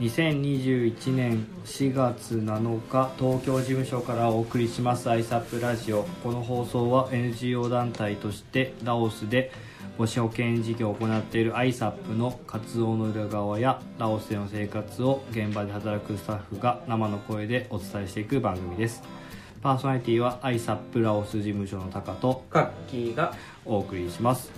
[0.00, 5.08] 2021年4月7日東京事務所からお送りします。
[5.08, 6.02] ISAP ラジオ。
[6.24, 9.52] この放送は NGO 団体としてラオスで
[9.96, 19.00] 母子保健事業を行っている ISAP の活動の裏側やラオスでの生活を現場で働くスタッフが生の声でお伝えしていく番組です。
[19.62, 23.32] パーソナリティは ISAP ラオス事務所のタカとカッキーが
[23.64, 24.50] お送りします。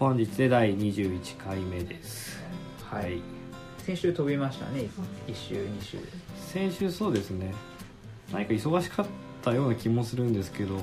[0.00, 2.42] 本日で第21回目です。
[2.90, 3.31] はい
[3.84, 4.88] 先週飛びましたね。
[5.26, 5.98] 1週2週
[6.36, 7.52] 先週そうですね。
[8.32, 9.06] 何か忙しかっ
[9.42, 10.78] たような気もするんですけど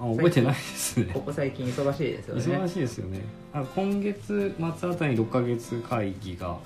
[0.00, 1.12] あ覚えてないですね。
[1.14, 2.42] ここ最近忙しいですよね。
[2.42, 3.20] 忙しいですよね。
[3.52, 6.58] あ今月末あたりに6ヶ月会議が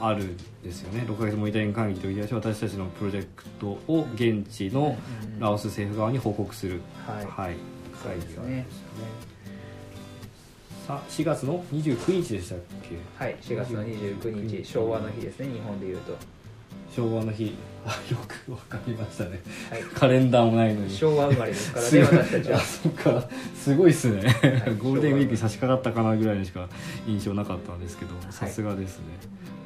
[0.00, 1.04] あるんですよね。
[1.06, 4.96] 6ヶ月モニタリング会議といい私たちのプロジェクトを現地の
[5.38, 7.26] ラオス政府側に報告する、はい。
[7.26, 7.56] はい、
[8.02, 9.33] 会議があるんですよねね
[10.86, 13.24] さあ4月の29日でしたっけ？
[13.24, 16.14] はい4月の29日昭和の日ですね日本でいうと。
[16.94, 17.54] 昭和の日。
[17.86, 19.40] あよくわかりましたね。
[19.70, 19.82] はい。
[19.82, 20.90] カレンダーもないのに。
[20.90, 22.58] 昭和生まれですからね私たちは。
[22.58, 23.28] あそっか。
[23.56, 24.22] すごいっすね、い
[24.78, 26.68] ゴールデンウィークに差し掛かったかなぐらいにしか
[27.06, 29.04] 印象なかったんですけどさすがですね。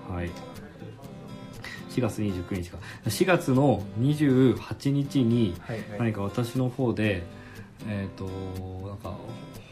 [0.09, 0.31] はい。
[1.91, 2.79] 4月29日か。
[3.07, 5.99] 4月の28日にはいはい。
[5.99, 7.25] 何か私の方で
[7.87, 9.17] えっ、となんか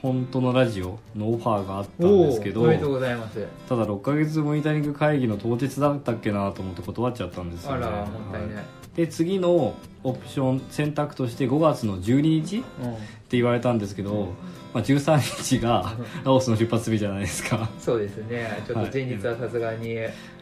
[0.02, 3.44] 本当のラジオのオファーがあったんですけどおめでとうございます。
[3.68, 7.86] ただ6ヶ月モニタリング会議の当日だったっけなと思って断っちゃったんですよね。
[7.86, 8.62] あらもったいない、は
[8.94, 12.96] で次のオプション選択として5月の12日ってうん。
[13.30, 14.28] 言われたんですけど、
[14.72, 15.92] まあ、13日が
[16.24, 18.62] ラオスの出発日じゃないですか、そうですね。
[18.66, 19.96] ちょっと前日はさすがに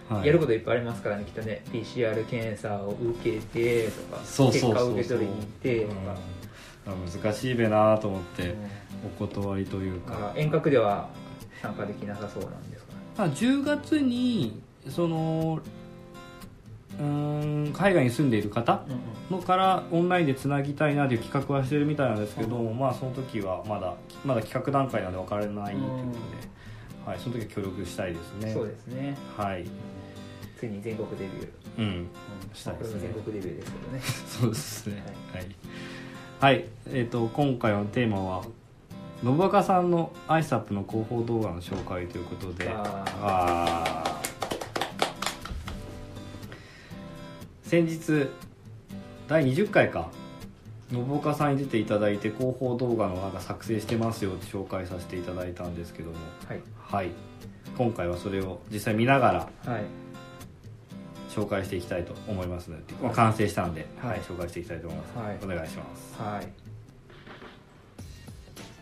[0.06, 4.74] はい、やることいっぱいありますからねきっとね PCR 検査を受けてとかそうそうそうそう。
[4.74, 6.43] 結果を受け取りに行ってとか、うん
[6.86, 8.54] 難しいべなと思って
[9.04, 11.08] お断りというか、遠隔では
[11.62, 12.98] 参加できなさそうなんですかね。
[13.16, 15.60] まあ、10月にその
[16.98, 18.84] うーん海外に住んでいる方
[19.30, 28.52] のからオンラインでつなぎたいなという企画はしてるみたいなんですけど、まあその時はまだまだ企画段階なんで分からないということで、はい、その時は協力したいですね。
[28.52, 29.16] そうですね。
[29.36, 29.66] はい。
[30.58, 31.84] ついに全国デビュー、うん。
[31.86, 32.08] うん。
[32.52, 33.00] したいですね。
[33.00, 34.00] 全国デビューですけどね。
[34.28, 35.02] そうですね。
[35.32, 35.54] はい、はい
[36.52, 38.44] えー、と今回のテーマは
[39.22, 42.70] 信若さんの ISAP の広報動画の紹介ということで。
[42.70, 44.20] あ
[47.62, 48.28] 先日
[49.26, 50.10] 第20回か
[50.90, 56.16] 信岡さんに出ていただいて広報動画のなんか作成してますよって紹介させていただいたんですけども。
[56.46, 56.60] はい。
[56.78, 57.10] はい。
[57.76, 60.03] 今回はそれを実際見ながらはい
[61.34, 64.10] 紹介していきたいと思いますので、まあ、完成したんで、はい。
[64.12, 65.38] はい、紹介していきたいと思います、はい。
[65.42, 66.14] お願いします。
[66.22, 66.46] はい。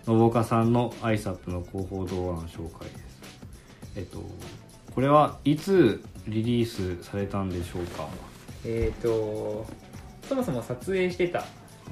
[0.04, 3.02] 信岡さんの ISAP の広報動画の紹介です。
[3.96, 4.22] えっと
[4.94, 8.08] これはいつリリースされたんでしょうか？
[8.64, 9.66] えっ、と
[10.28, 11.44] そもそも撮影してた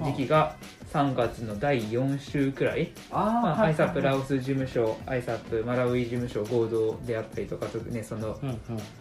[0.03, 0.57] 時期が
[0.93, 2.91] 3月の第4週くらい。
[3.13, 8.39] まあ、アイサップラオス事務所アイサップマラウイ事務所合同であったりとかねその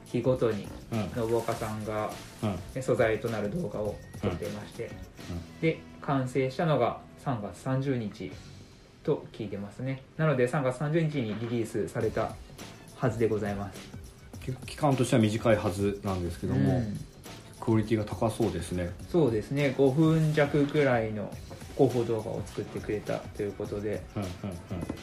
[0.06, 1.28] 日ごとにうん。
[1.28, 2.12] 信岡さんが
[2.44, 2.56] うん。
[2.76, 4.92] ね素材となる動画を撮っていまして、
[5.62, 8.32] で完成したのが3月30日
[9.04, 10.04] と聞いてますね。
[10.18, 12.36] なので3月30日にリリースされた
[12.96, 13.80] はずでございます。
[14.42, 17.00] 結構期間としては短いはずなんですけども、うん。
[17.60, 18.92] クオリティが高そうですね。
[19.10, 19.76] そうですね。
[19.78, 21.32] 5分弱くらいの
[21.88, 24.29] 広報動画を作ってくれたということでうんうん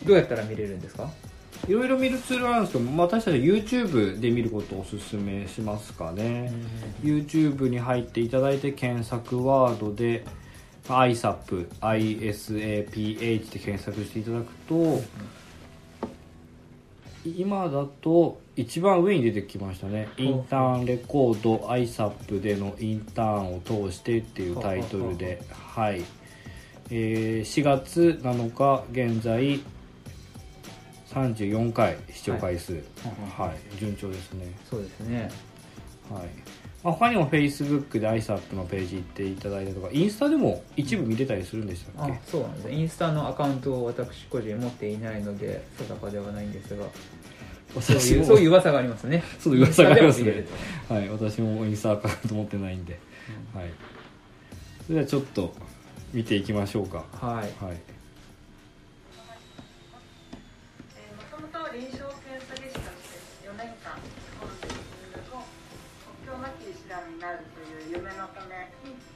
[0.06, 1.04] どうやったら見れるんですか？
[1.04, 1.10] うん
[1.70, 6.53] いろいろ見るツールあるんですけどまあ私たちは YouTube で見ることをおすすめしますかね、
[7.03, 10.26] YouTube に入っていただいて検索ワードで
[10.87, 15.00] ISAP ISAPH って検索していただくと
[17.25, 20.08] 今だと一番上に出てきましたね。
[20.19, 25.43] インターンレコード ISAP でのインターンを通してっていうタイトルで
[25.75, 26.04] はい、
[26.91, 29.61] えー4月7日現在
[31.17, 32.75] 34回視聴回数。
[33.37, 34.47] はい、順調ですね。
[34.69, 35.31] そうですね。
[36.11, 36.29] はい。
[36.85, 42.65] まあ、他にも Facebook で ISAP のページ行っていただいたりとかインスタでも一部見れたりするんでしたっあけそうなんです。
[42.67, 46.85] ねインスタのアカウントを私個人持っていないので定かではないんですが。
[47.81, 49.23] そういうそういう噂がありますね。
[49.41, 50.44] そういう噂がありますね。
[50.89, 52.99] はい、私もインスタアカウント持ってないんで、
[53.55, 53.71] はい。
[54.87, 55.55] それではちょっと
[56.12, 57.05] 見ていきましょうか。
[57.12, 57.64] はい。
[57.64, 57.76] はい。
[57.76, 63.93] えーもともと臨床検査技師として4年間
[64.41, 64.64] 本日
[65.31, 65.44] 後
[66.25, 68.73] 国境なき医師団になるという夢のため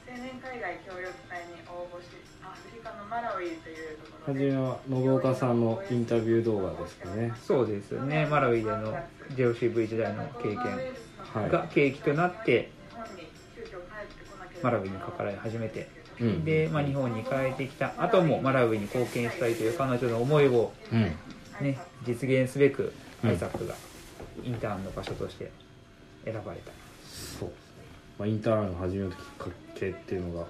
[0.07, 2.05] 青年海外協力隊に応募し
[2.43, 7.33] アフリカのマラウイというところはじめは信岡さんのインタビュー動画ですかね。
[7.41, 8.27] そうですよね。
[8.27, 8.99] マラウイでの
[9.33, 10.59] JOCV 時代の経験
[11.33, 11.49] はい。
[11.49, 13.79] が契機となって日本に急遽帰って
[14.29, 17.93] こなければマラウイに関わり始めて、うんで、まあ、日本に帰ってきた。
[17.97, 21.15] 後もマラウイに貢献したいという彼女の思いを、うん。
[21.65, 22.93] ね、実現すべく
[23.23, 23.29] うん。
[23.29, 23.75] アイサップが
[24.43, 25.51] インターンの場所として
[26.25, 26.71] 選ばれた、
[27.05, 27.51] そう、
[28.17, 30.45] まあ、インターンを始めるきっかけっていうのが。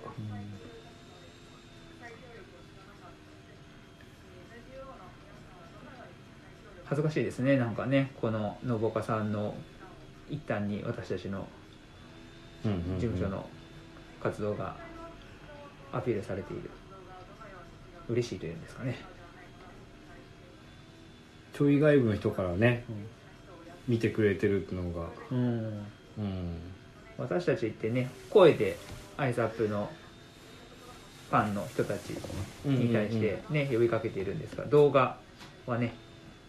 [6.85, 7.55] 恥ずかしいですね。
[7.55, 9.55] なんかねこの信岡さんの
[10.29, 11.47] 一端に私たちの
[12.63, 13.47] 事務所の
[14.21, 14.75] 活動が
[15.91, 16.69] アピールされている。
[18.09, 18.97] 嬉しいというんですかね、
[21.53, 22.83] ちょい外部の人からね
[23.87, 25.07] 見てくれてるっていうのが。
[25.31, 25.85] うん、
[26.17, 26.57] うん。
[27.17, 28.77] 私たちってね声で
[29.15, 29.89] アイサップの
[31.29, 32.09] ファンの人たち
[32.65, 35.17] に対してね、呼びかけているんですが動画
[35.65, 35.93] はね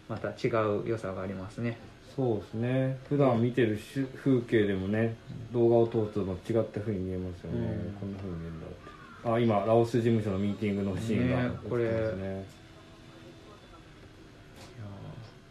[0.09, 1.79] また違う良さがありますね。
[2.17, 2.99] そうですね。
[3.09, 5.15] 普段見てるしゅ風景でもね
[5.53, 7.93] 動画を通すと違った風に見えますよね、うん。
[8.01, 11.85] こんな風に見えるんだってあ今ラオス事務所のミーティングのシーンがねこれ。
[11.85, 11.91] ね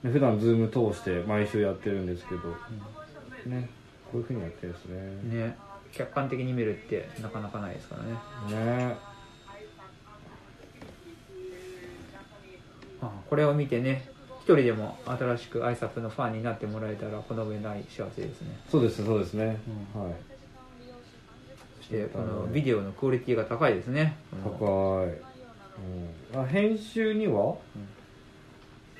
[0.04, 2.42] ね普段ズーム通して毎週やってるんですけど、
[3.46, 3.70] ね。
[4.12, 5.46] こういう風にやってるんですね。
[5.46, 5.58] ね。
[5.92, 7.98] 客観的に見るってなかなかないですか
[8.50, 8.88] らね。
[8.90, 8.96] ね。
[13.02, 14.10] あこれを見てね
[14.42, 18.60] 一人でも新しくアイサップのファンになってもらえたらこの上ない幸せですね。
[18.70, 19.60] そうですそうですね、
[19.96, 20.14] うはい。
[20.14, 20.31] そ
[21.92, 24.16] してこのビデオのクオリティが高いですね。
[24.44, 25.08] 高い、
[26.34, 27.56] うん、あ編集には、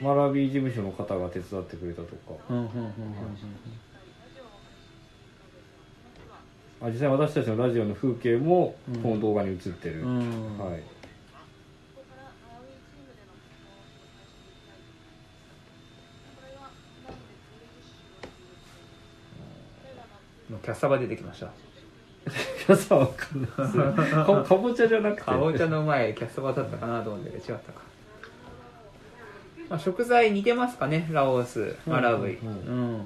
[0.02, 2.34] マラビー事務所の方が手伝ってくれたとか。
[2.50, 2.92] うんうんうんうん。
[6.84, 9.02] あ実際私たちのラジオの風景もうん。
[9.02, 10.08] この動画に映ってる、うん。
[10.08, 10.22] う
[10.56, 10.84] んはい
[20.62, 21.50] キャッサバ出てきました
[22.68, 23.36] 皆さんわか。
[23.36, 25.22] んないかかぼちゃじゃなくて。
[25.22, 27.82] かぼちゃの前キャッサバだったかなと思うんだけど違ったか、
[29.70, 32.38] まあ、食材似てますかねラオスマラウイ。
[32.38, 32.56] うんうん。
[32.56, 32.94] うん。
[32.94, 33.06] うん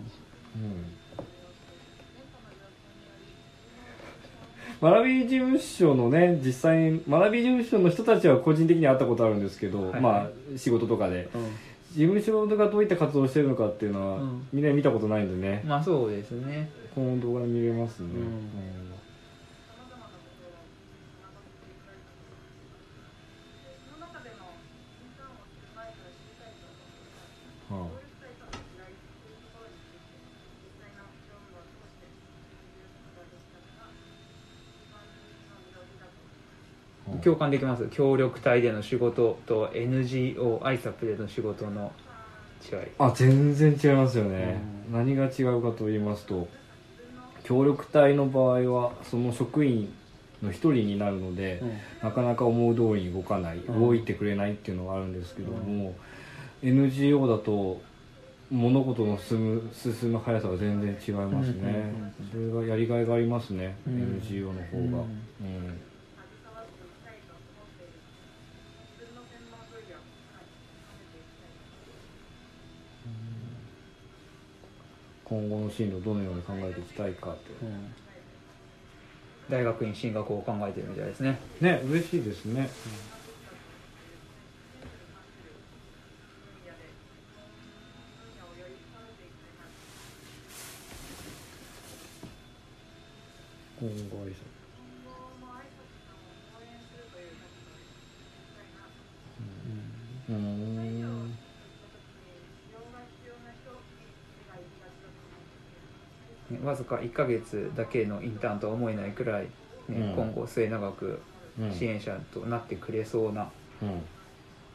[4.81, 11.29] マラビー事務所のね実際にマラビー事務所の人たちは個人的に会ったことあるんですけど、はいまあ仕事とかで。
[11.93, 14.47] 事務所がどういった活動をしてるのかっていうのは、うん。
[14.51, 16.69] みんな見たことないんでね、まあそうですね。
[16.93, 18.49] この動画で見れますね、うん
[23.85, 24.55] その中での
[24.95, 26.67] インターンをする前から知りたいと
[27.67, 30.15] 思うんはっていた協力隊との違いっていうところについて
[30.63, 37.87] 実際の業務を通して知ることができたのが一番の魅力だと思いますあ共感できます。
[37.89, 41.91] 協力隊での仕事と NGO アイサップでの仕事の
[42.71, 42.79] 違い。
[42.99, 44.61] あ全然違いますよね、
[44.91, 46.47] 何が違うかと言いますと
[47.43, 49.91] 協力隊の場合はその職員
[50.43, 51.63] の一人になるので、
[52.03, 53.79] なかなか思う通りに動かない、うん。
[53.79, 55.95] 動いてくれないっていうのがあるんですけども、
[56.61, 57.81] NGO だと
[58.51, 61.91] 物事の進む進む速さが全然違いますね、
[62.31, 64.21] それがやりがいがありますね、うん。
[64.21, 65.05] NGO の方が、うんうん
[68.95, 70.47] 自分の専門分野をはい
[70.85, 71.51] 深めていきたい
[75.35, 77.51] 今後の進路をどのように考えていきたいかって、
[79.49, 81.37] 大学院進学を考えてるみたいですね。
[81.59, 82.69] ね嬉しいですね、
[88.15, 89.67] 分野をより深めていきたいな
[93.75, 94.39] 今後挨拶
[95.03, 96.15] 今後も挨拶さ
[99.43, 100.33] ん。
[100.33, 101.35] うん
[102.65, 109.49] 使用が必要な人に手が行きがちだと思うんですけれどもねわずか1ヶ月だけのインターンとは思えないくらい、ね
[109.89, 110.13] うん。
[110.13, 111.21] 今後末永く
[111.59, 111.71] うん。
[111.71, 113.49] 支援者となってくれそうな
[113.81, 114.01] うん。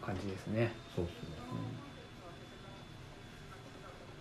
[0.04, 1.28] 感じですね、そうですね。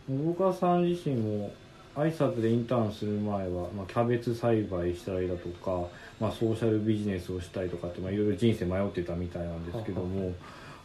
[0.09, 1.51] 大川さん自身も
[1.95, 5.87] 挨拶でインターンする前は、まあ、キャベツ栽培したりだとか、
[6.19, 10.33] まあ、ソーシャルビジネスをしたりとかって、まあ、いろいろ人生迷ってたみたいなんですけども、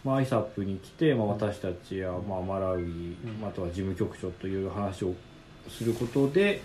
[0.04, 5.14] まあ、アイサップに来て、まあ、私たちや、まあ、マラウイ、あとは事務局長という話を
[5.68, 6.62] することで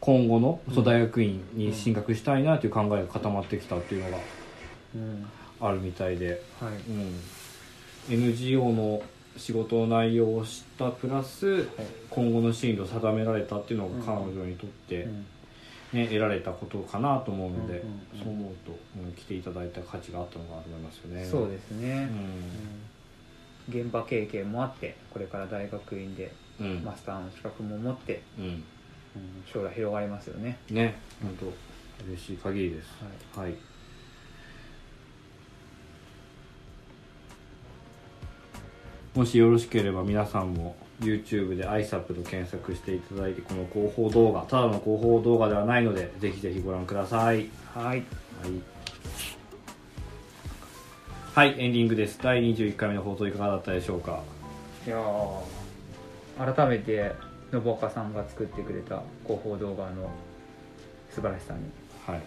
[0.00, 4.18] 今後のそう大学院に進学したいなという考えが固まってきたっていうのが
[4.94, 5.26] うん。
[5.60, 6.42] あるみたいで。
[6.60, 6.72] はい。
[8.10, 9.02] うん、NGO の
[9.36, 11.68] 仕事の内容を知ったプラス
[12.08, 15.26] 今後の進路を定められたっていうのが彼女にとって、うん。
[15.92, 17.82] ね、得られたことかなと思うので、
[18.18, 21.24] そう思うと、うん、来ていただいた価値があったのかなと思いますよね。
[21.24, 22.95] そうですね、ううん
[23.68, 26.32] 現場経験もあってこれから大学院で
[26.84, 28.64] マスターの資格も持って、うん、うん
[29.50, 30.58] 将来広がりますよね。
[30.70, 32.88] ね、本当嬉しい限りです。
[33.34, 33.54] はい。
[39.14, 47.48] もしよろしければ皆さんも YouTube で ISAP と検索していただいてこの広報動画ただの広報動画ではないのでぜひぜひご覧ください。
[47.74, 47.86] はい。
[47.86, 48.02] はい、
[51.36, 52.18] はい、エンディングです。
[52.22, 54.22] 第21回目の放送いかがだったでしょうか？
[54.86, 57.12] いやー改めて
[57.52, 60.08] 信岡さんが作ってくれた広報動画の
[61.10, 61.60] 素晴らしさに
[62.06, 62.22] はい。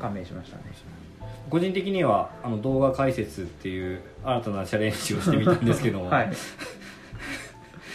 [0.00, 0.62] 感銘しましたね。
[1.50, 6.32] 個人的にはあの動画解説っていう新たなチャレンジをしてみたんですけども、 はい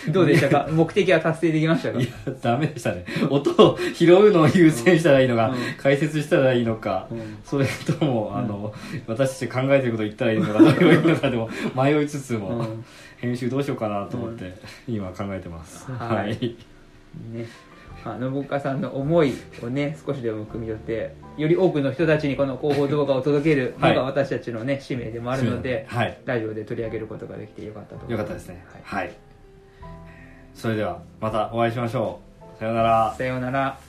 [0.10, 0.68] どうでしたか？
[0.72, 2.00] 目的は達成できましたか？
[2.00, 2.10] いや
[2.42, 3.06] ダメでしたね。
[3.30, 5.58] 音を拾うのを優先したらいいのか、うん。
[5.78, 7.38] 解説したらいいのか、うん。
[7.44, 7.66] それ
[8.00, 8.74] ともあの、
[9.08, 12.86] 私たち考えてること言ったらいいのかどういいのかでも迷いつつも、うん。
[13.18, 14.54] 編集どうしようかなと思って、
[14.88, 15.92] 今考えてます。
[15.92, 16.56] はい。
[17.32, 17.46] ね。
[18.04, 19.32] あ信岡さんの思い
[19.62, 23.96] をね少しでも汲み取ってより多くの人たちにこの広報動画を届けるのはい。
[23.96, 26.18] が私たちのね使命でもあるので、はい。
[26.26, 28.12] ラジオで取り上げることができてよかったと思います。
[28.14, 28.66] よかったですね。
[28.84, 29.06] はい。
[29.06, 29.14] はい、
[30.62, 32.20] それではまたお会いしましょ
[32.56, 32.60] う。
[32.60, 33.16] さようなら。
[33.18, 33.80] さようなら。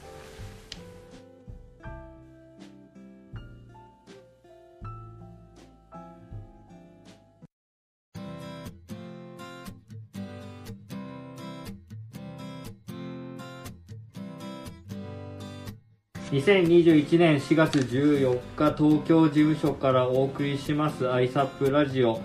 [16.30, 22.22] 2021年4月14日東京事務所からお送りします ISAP ラジオ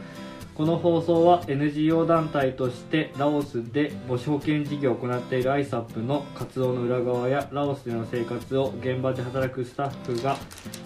[0.57, 10.35] この放送は NGO 団体としてラオスで母子保健事業を行っている ISAP の活動の裏側やラオスでの生活を現場で働くスタッフが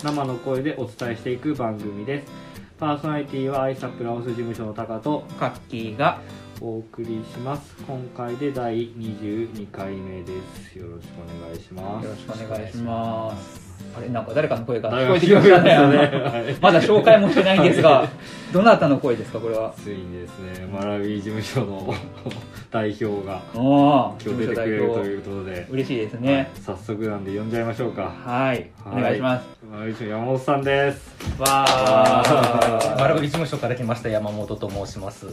[0.04, 2.28] 生の声でお伝えしていく番組です。
[2.80, 6.20] パーソナリティは ISAP ラオス事務所のタカとカッキーが
[6.60, 7.74] お送りします。
[7.88, 10.34] 今回で第22回目で
[10.70, 10.78] す。
[10.78, 12.06] よろしくお願いします。
[12.06, 15.70] よろしくお願いしますあれなんか誰かの声が聞こえてきましたね。
[15.70, 15.78] ね。
[15.98, 16.56] はい。
[16.62, 18.08] まだ紹介もしてないんですが
[18.54, 19.74] どなたの声ですかこれは？
[19.78, 21.94] ついにですねマラウィ事務所の
[22.70, 26.50] 代表が今日出てくれるということで、嬉しいですね。
[26.66, 28.14] 早速なんで呼んじゃいましょうか。
[28.24, 29.00] はい、はい。
[29.00, 29.48] お願いします。
[29.70, 31.12] マラウィ事務所山本さんです。
[31.40, 33.00] わー。
[33.00, 35.28] マラウイ事務所から来ました山本と申します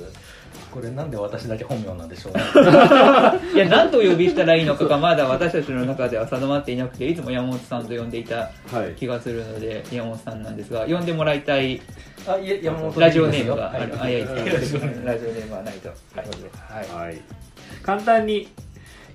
[0.70, 2.42] これなんで私だけ本名なんでしょうね。
[3.54, 8.94] いや何とお呼びしたらいいのかがまだ私たちの中では定まっていなくていつも山本さんと呼んでいたはい。
[8.96, 11.80] 気がするので山本さんなんですが呼んでもらいたい
[12.26, 14.00] あいえ山本ラジオネームがある、はい。
[14.02, 14.44] あいやいやはい。
[14.44, 15.88] ラジオネームはないと。
[15.88, 17.06] はい、はい。
[17.06, 17.20] はい。
[17.82, 18.48] 簡単に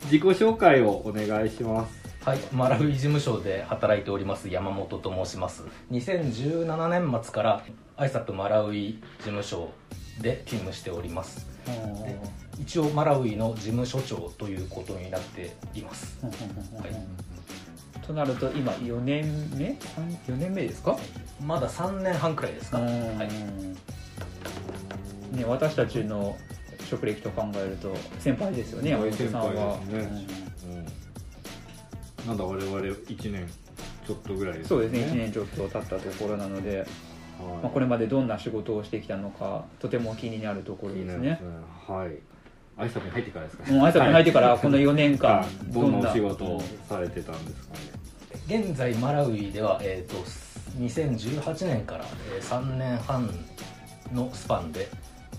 [0.05, 2.03] 自己紹介をお願いします。
[2.25, 5.65] はい、マラウイ事務所で働いております山本と申します。
[5.91, 7.63] 2017年末から
[7.97, 9.71] アイサップマラウイ事務所
[10.21, 11.45] で勤務しております。
[11.65, 11.73] で
[12.59, 19.77] 一応マラウイの事務所長ということになっています、はい、となると今4年目
[20.27, 20.97] ？4年目ですか？
[21.41, 22.85] まだ3年半くらいですか、は
[25.33, 26.37] い、ね、私たちの
[26.89, 30.85] 職歴と考えると先輩ですよね山本さんは、先輩ですね。
[32.25, 32.27] うん。
[32.27, 33.49] なんだ我々1年
[34.05, 36.85] ちょっとぐらいですそうですね1年ちょっと経ったところなので、
[37.39, 37.63] はい。
[37.63, 41.39] まあ、これまでどんな仕事をしてきたのかとても気になるところですね。
[41.87, 42.17] はい。
[42.75, 46.09] 挨拶に入ってからですかもう挨拶に入ってからこの4年間 はいどんな？
[46.09, 47.79] お仕事をされてたんですかね。
[48.47, 50.17] 現在マラウイでは、えー、と
[50.79, 53.29] 2018年から、えー3年半
[54.11, 54.89] のスパンで、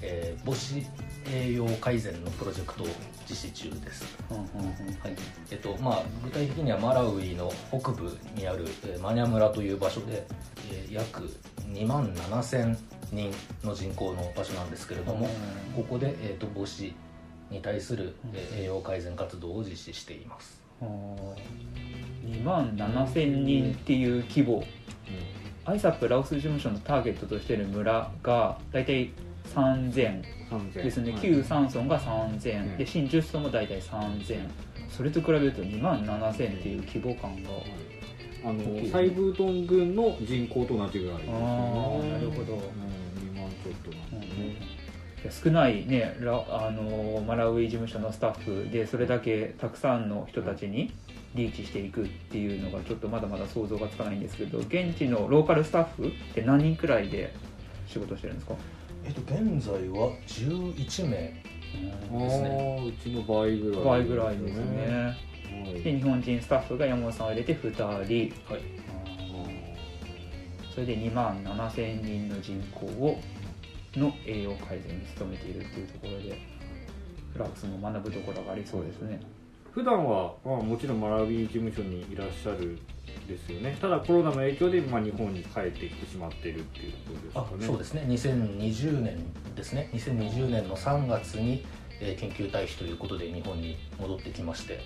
[0.00, 0.86] えー母子
[1.26, 2.86] 栄養改善のプロジェクトを
[3.28, 4.46] 実施中です、うんうんうん。
[5.00, 5.16] はい。
[5.50, 10.24] えっとまあ、具体的にはマラウイの北部にある、えーマニャ村という場所で、
[10.70, 11.28] えー約
[11.72, 12.76] 2万7000
[13.12, 15.28] 人の人口の場所なんですけれども、
[15.74, 16.92] ここで、えー、と母子
[17.50, 20.60] に対する、えー栄養改善活動を実施しています。
[20.80, 24.64] 2万7000人っていう規模。
[25.66, 29.10] アイサップラオス事務所のターゲットとしている村が大体
[29.54, 31.20] 3000 3000ですね、はい。
[31.22, 32.76] 旧山村が3000、うん。
[32.76, 34.46] で新10村も大体3000
[34.90, 37.50] それと比べると2万7000っていう規模感が
[38.44, 42.10] あのサイブートン郡の人口と同じぐらいですよね。
[42.10, 42.52] なるほど。
[42.54, 42.60] うん、
[43.34, 50.92] 2万ちょっとなんですね、いや少ないねラあのマラウイ事務所のスタッフでそれだけたくさんの人たちに
[51.34, 57.32] リーチしていくっていうのがちょっとまだまだ想像がつかないんですけど現地のローカルスタッフって何人くらいで
[57.86, 58.54] 仕事してるんですか？
[59.06, 61.42] えっと現在は11名。
[61.43, 61.43] あ
[62.18, 62.78] ですね。
[62.80, 65.16] ーうちの倍ぐらい倍ぐらいですね。
[65.82, 67.84] で日本人スタッフが山本さんを入れて2人
[68.52, 68.62] はい。
[70.74, 73.20] それで2万7000人の人口を
[73.94, 76.40] の栄養改善に努めているっていうところで
[77.32, 79.20] フランスも学ぶところがありそうですね
[79.74, 82.78] 普段は、まあ、もちろんマラウィ事務所にいらっしゃる
[83.26, 83.76] ですよね。
[83.80, 87.46] ただコロナの影響で、まあ、日本に帰ってきてしまっているっていうところですかね。
[87.60, 88.04] あそうですね。
[88.08, 89.18] 2020年
[89.56, 89.90] ですね。
[89.92, 91.64] 2020年の3月に、
[92.00, 94.80] えー研究退避ということで日本に戻ってきまして、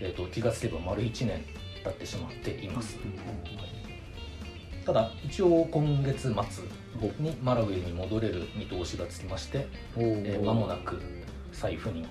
[0.00, 1.44] えー、と気がつけば丸1年
[1.84, 2.98] 経ってしまっています、
[4.86, 6.64] ただ一応今月末
[7.18, 11.00] にマラウイに戻れる見通しがつきましてえー間もなく
[11.52, 12.06] 再赴任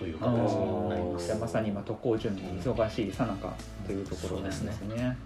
[0.00, 1.26] という形になります。
[1.26, 3.52] じゃあまさに今渡航準備忙しいさなか
[3.86, 4.72] というところですね。
[4.78, 5.16] そうね。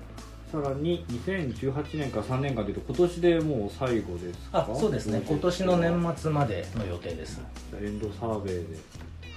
[0.51, 4.67] さらに2018年から3年間でいうと今年でもう最後ですか？
[4.69, 5.23] あそうですね。
[5.27, 7.41] 今年の年末までの予定です。
[7.81, 8.65] エンドサーベイで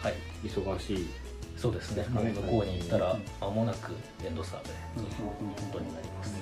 [0.02, 0.14] はい。
[0.44, 1.08] 忙しい
[1.56, 2.06] そうですね。
[2.10, 3.94] 向こうに行ったら間もなく
[4.26, 5.08] エンドサーベイという
[5.72, 6.36] ことになります。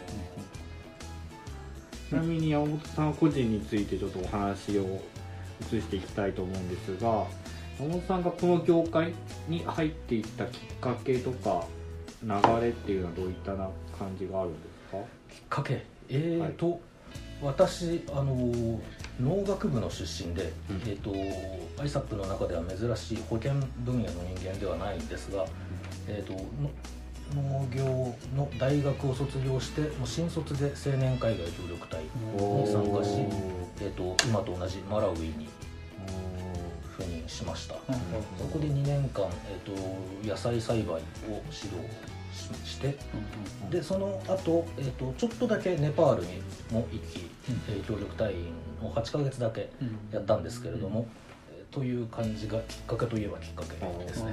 [2.08, 5.02] ちなみに山本さん個人についてちょっとお話を
[5.74, 7.26] 移していきたいと思うんですが
[7.80, 9.14] 山本さんがこの業界
[9.48, 11.66] に入っていったきっかけとか
[12.24, 12.30] 流
[12.62, 14.98] れっていうのはどういったな感じがあるんですか？
[15.30, 15.86] きっかけ？
[16.10, 16.80] えーと、
[17.42, 18.36] 私あの
[19.20, 20.76] 農学部の出身で、うん。
[20.86, 21.12] えー、と
[21.82, 25.46] ISAP の中では珍しい保健分野の人間ではないんですが、
[26.08, 26.72] えー、との
[27.34, 27.84] 農業
[28.36, 33.12] の大学を卒業してもう新卒で青年海外協力隊に参加し、
[33.82, 35.48] えー、と今と同じマラウイに
[37.28, 41.64] しました、そこで2年間、えー、と野菜栽培を指導
[42.64, 42.98] しして
[43.70, 46.42] でその後、えー、とちょっとだけネパールに
[46.72, 47.30] も行き、
[47.70, 48.54] えー協力隊員
[48.84, 49.70] を8ヶ月だけ
[50.12, 51.08] やったんですけれども、
[51.52, 54.32] えーという感じがきっかけといえばきっかけですね、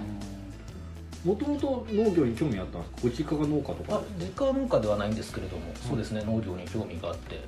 [1.24, 3.00] もともと農業に興味あったんですか？
[3.02, 3.94] ご実家が農家とか？
[3.96, 7.40] あ実家は農家ではないんですけれども、そうですね農業に興味があって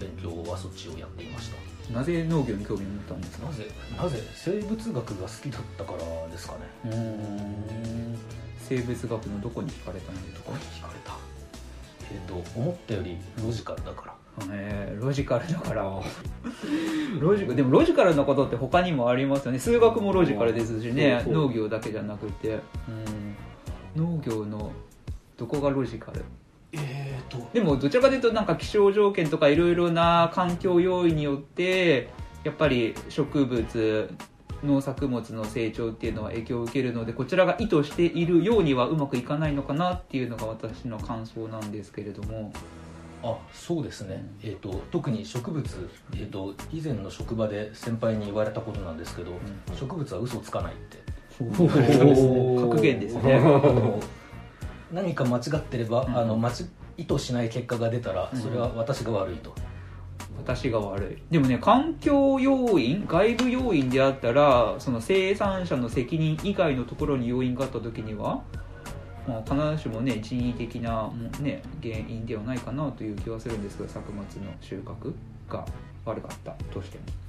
[0.00, 1.56] 勉強はそっちをやっていました
[1.92, 3.46] なぜ農業に興味を持ったんですか？
[3.46, 6.60] なぜなぜ生物学が好きだったからですかね。
[6.84, 8.18] うーん。
[8.68, 10.50] 生物学のどこに惹かれたんですか？
[10.52, 11.16] 聞かれた？
[12.12, 14.14] えっ、と思ったよりロジカルだから。
[14.50, 15.84] えーロジカルだから。
[17.20, 19.58] ロジカでもロジカルなことって他にもありますよね。
[19.58, 21.22] 数学もロジカルですしね。
[21.28, 22.58] 農業だけじゃなくて。
[23.96, 24.02] うん。
[24.02, 24.72] 農業の
[25.38, 26.22] どこがロジカル？
[26.76, 27.48] えっ、と。
[27.52, 32.10] でもどちらかというとなんか気象条件とかいろいろな環境要因によって
[32.44, 34.10] やっぱり植物
[34.62, 42.52] 農作物の成長っていうのは影響を受けるのでこちらが意図しているようにはうまくいかないのかなっていうのが私の感想なんですけれども。
[43.22, 49.32] あそうですね、えー、と特に植物、えー、と以前の職場で先輩に言われたことなんですけど、
[49.74, 50.98] 植物は嘘つかないって。
[51.38, 53.40] 格言ですね
[54.92, 56.16] 何か間違ってれば、うん。
[56.16, 56.52] あの間違
[56.96, 59.54] 意図しない結果が出たらそれは私が悪いと、
[60.38, 61.22] 私が悪い。
[61.30, 68.42] でもね環境要因外部要因であったらその生産者の責任以外のところに要因があった時には、
[69.28, 74.26] まあ、必ずしもね人為的な、ね、原因ではないかなという気はするんですけど作物の
[74.60, 75.12] 収穫
[75.48, 75.64] が
[76.04, 77.25] 悪かったとしてまあ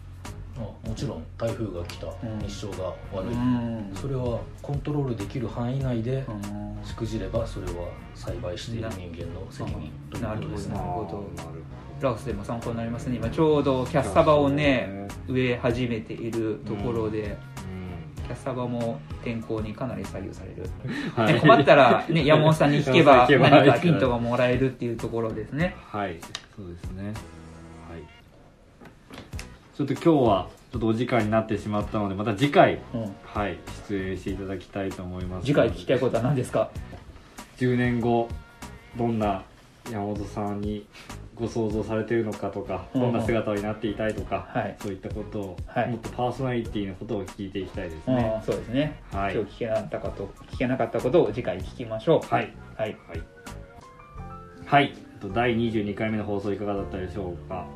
[0.58, 2.40] もちろん台風が来た、ん。
[2.40, 6.68] 日照が悪い、もそれはコントロールできる範囲内でうん。
[6.84, 10.76] しくじればそれは栽培している人間の責任ということですね。
[10.76, 11.68] なるほど。
[12.00, 13.18] ラオスでも参考になりますね。
[13.18, 17.38] 今ちょうどキャッサバをね植え始めているところで、
[18.26, 20.70] キャッサバも天候にかなり左右される。
[21.16, 25.76] ほ どね困ったら、 ね、山本さんに聞けば何かヒントがもらえるっていうところですね。
[25.92, 26.18] はい。
[26.56, 27.08] そうですね。
[27.08, 27.37] はい
[29.78, 33.16] ちょっと今日はちょっとお時間になってしまったのでまた次回うん。
[33.24, 35.46] はい出演していただきたいと思います。
[35.46, 36.72] 次回聞きたいことは何ですか
[37.60, 38.28] ？10年後
[38.98, 39.44] どんな
[39.92, 40.88] 山本さんに
[41.36, 43.12] ご想像されているのかとか、うんうん。
[43.12, 44.76] どんな姿になっていたいとか、はい。
[44.82, 45.92] そういったことを、はい。
[45.92, 49.36] もっとパーソナリティのことを聞いていきたいですうんね、そうですね、はい。
[49.36, 52.28] 今日聞けなかったこと聞けなかったことを次回聞きましょう。
[52.28, 52.52] はい。
[52.76, 52.98] はい。
[53.08, 53.22] はい、
[54.66, 57.68] はい、えっと第22回目の放送いかがだったでしょうか？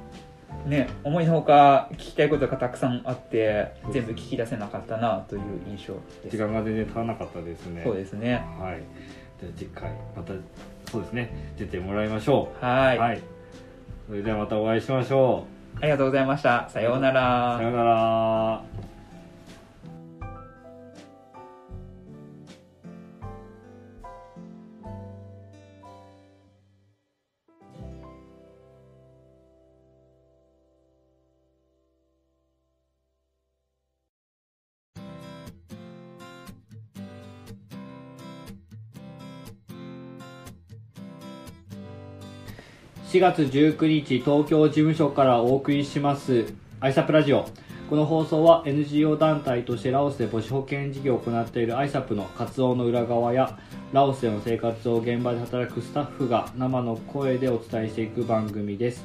[0.65, 5.93] ね思いのほか聞きたいことがたくさんあって全部聞き出せなかったなという印象
[6.23, 6.37] です。
[6.37, 7.83] 時間が全然足らなかったですね。
[7.83, 8.43] そうですね。
[8.59, 8.81] はい。
[9.39, 10.33] じゃあ次回また
[10.91, 11.53] そうですね。
[11.57, 12.65] 出てもらいましょう。
[12.65, 12.97] はい。
[12.97, 13.21] はい。
[14.07, 15.45] それではまたお会いしましょ
[15.79, 16.69] ありがとうございました。
[16.69, 17.57] さようなうら。
[17.57, 18.90] さようなら
[43.11, 47.45] 4月19日東京事務所からお送りしますアイサップラジオ。
[47.89, 53.59] この放送は NGO 団体としてラオスで母子保健事業を行っているアイサップの活動の裏側や
[53.91, 59.03] ラオスでの生活を現場で働くスタッフが生の声でお伝えしていく番組です。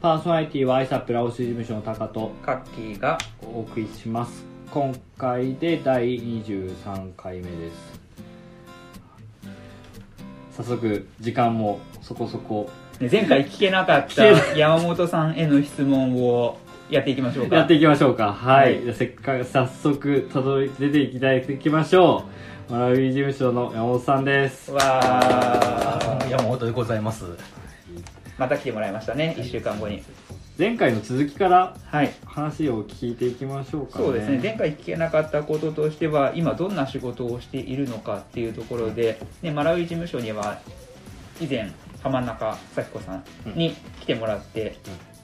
[0.00, 4.44] パーソナリティはアイサップラオス事務所のタカとカッキーがお送りします。
[4.70, 8.00] 今回で第23回目です。
[10.52, 14.24] 早速時間もそこそこね前回聞けなかった
[14.56, 16.58] 山本さんへの質問を
[16.90, 17.54] やっていきましょうか。
[17.54, 18.32] やっていきましょうか。
[18.32, 18.82] はい、はい。
[18.82, 22.24] じゃあせっかく早速たどり出ていただいていきましょ
[22.68, 22.72] う。
[22.72, 24.72] マラウィ事務所の山本さんです。
[24.72, 26.28] わー。
[26.28, 27.24] 山本でございます。
[28.36, 29.36] また来てもらいましたね。
[29.38, 30.02] 1週間後に。
[30.58, 32.12] 前回の続きからはい。
[32.24, 34.04] 話を聞いていきましょうかね。
[34.06, 34.40] そうですね。
[34.42, 40.58] 前回聞けなかったこととしては今どんな仕事をしているのかっていうところで、ね、マラウイ事務所には
[41.40, 41.70] 以前
[42.02, 44.76] 浜中咲子さんに来てもらって、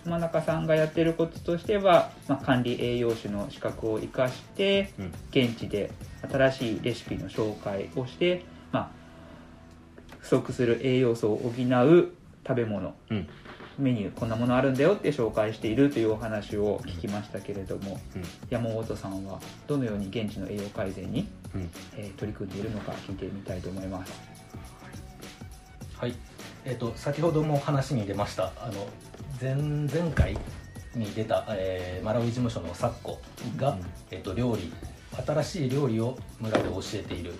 [0.05, 5.13] 浜中さんがやってることとしては、まあ、管理栄養士の資格を生かしてうん。
[5.31, 5.91] 現地で
[6.31, 8.91] 新しいレシピの紹介をして、まあ、
[10.19, 12.13] 不足する栄養素を補う
[12.47, 13.29] 食べ物うん。
[13.77, 18.23] メニューこんなものあるんだよって紹介しているというお話を聞きましたけれども、うん。
[18.51, 21.71] 山本さんはどのように現地の栄養改善に、うん。
[21.97, 24.13] えー取り組んでいるのか聞いてみたいと思います。
[25.97, 26.34] はい
[26.65, 28.87] えっ、と先ほども話に出ましたあの
[29.41, 30.37] 前前回
[30.95, 33.21] に出た、えーマラウイ事務所のサッコ
[33.57, 33.85] が、うん。
[34.11, 34.73] えっと料理
[35.27, 37.35] 新しい料理を村で教えている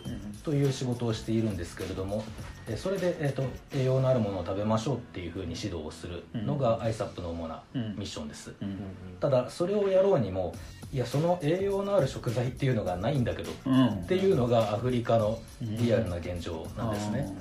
[0.45, 2.25] という仕事をしているんですけれども
[2.69, 3.45] えーそれで、えー、と
[3.77, 7.97] 栄養のあるものを食べましょうっていうふうに指導をするのが ISAP の主なうん。
[7.97, 8.77] ミッションです、うん。
[9.21, 10.55] ただそれをやろうにも
[10.93, 13.71] いやその栄養のある食材っていうのがないんだけどっう
[14.03, 14.07] ん。
[14.07, 17.35] ていうのがアフリカのリアルな現状なんですね、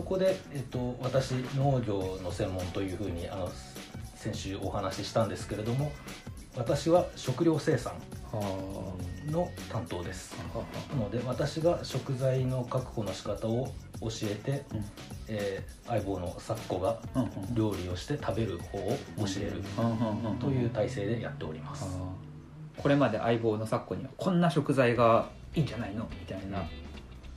[0.00, 3.50] そこで、えっと、私農業の専門というふうにあの
[4.16, 5.92] 先週お話ししたんですけれども
[6.56, 7.92] 私は食料生産
[8.32, 8.40] は
[9.26, 10.34] の担当です。
[10.90, 13.66] なので私が食材の確保の仕方を
[14.00, 14.84] 教えて、うん。
[15.28, 17.00] えー相棒の咲子が
[17.52, 19.62] 料理をして食べる方を教える
[20.26, 21.98] うんという体制でやっております、
[22.76, 26.08] これまで相棒の昨今にはこんな食材がいいんじゃないの？
[26.18, 26.62] みたいな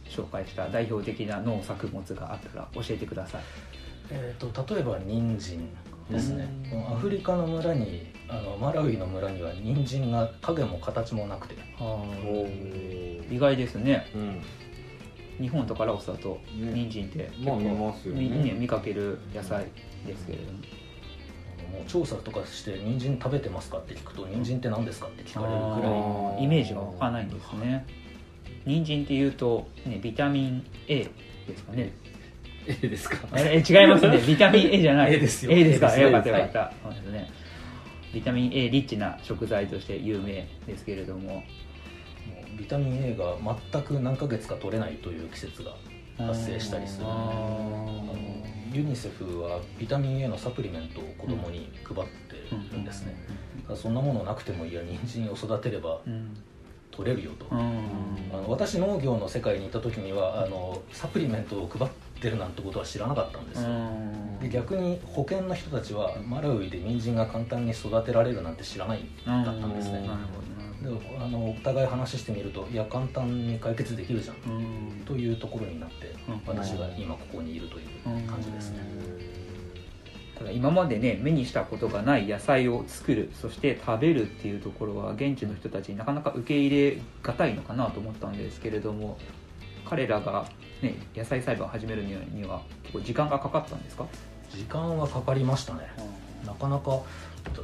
[0.05, 3.41] 紹介した代表的な農作物があったら教えてください。
[4.09, 5.69] えー、と例えば人参
[6.09, 6.47] ですね。
[6.89, 11.55] アフリカの村にあのマラウイの村には人参が影も形もなくて。
[13.29, 14.05] 意外ですね。
[14.15, 14.41] うん。
[15.39, 16.71] 日本とかラオスだとね。
[16.73, 18.21] 人参って結構まあ見ますよね。
[18.21, 19.65] み見かける野菜
[20.05, 20.59] ですけれども。
[21.73, 27.85] もう調査とかして人参食べてますかって聞くと人参って何ですかって聞かれるくらいイメージが湧かないんですね
[28.65, 31.03] 人参っていうと、ね、ビタミン A
[31.47, 31.91] ですかね。
[32.67, 33.17] ええですか？
[33.35, 34.17] ええ違いますね。
[34.25, 35.15] ビタミン A じゃない。
[35.15, 35.51] A ですよ。
[35.51, 37.29] A ですか？A よかったよかった、そうですね。
[38.13, 41.43] ビタミン A リッチな食材として有名ですけれども。
[42.57, 43.35] ビタミン A が
[43.71, 45.71] 全く何ヶ月か取れないという季節が
[46.19, 47.05] 発生したりする。
[47.05, 48.05] の
[48.71, 52.35] ユニセフはビタミン A のサプリメントを子供に配って
[52.73, 53.15] るんですね、
[53.67, 56.35] ただそんなものなくてもいや人参を育てればうん
[56.95, 57.59] 取れるよと、うん。
[58.31, 64.39] あの私農業の世界にいた時にはあのサプリメントを配ってるなんてことは知らなかったんですよ、うん。
[64.39, 70.01] で逆に保健の人たちはマラウイで人参が簡単に育てられるなんて知らないだったんですね。
[70.01, 70.53] なるほどな
[70.83, 75.05] であのお互い話してみるといや簡単に解決できるじゃんうん。
[75.05, 76.41] というところになってうん。
[76.45, 78.79] 私が今ここにいるという感じですね
[80.43, 89.17] ただ今までね目にしたことがない野菜を作るそして食べるっていうところは現地の人たちになかなか受け入れがたいのかなと思ったんですけれども
[89.85, 90.45] 彼らが、
[90.81, 94.05] ね、野菜栽培を始めるには結構時間がかかったんですか？
[94.49, 95.81] 時間はかかりましたね。
[96.45, 97.01] なかなか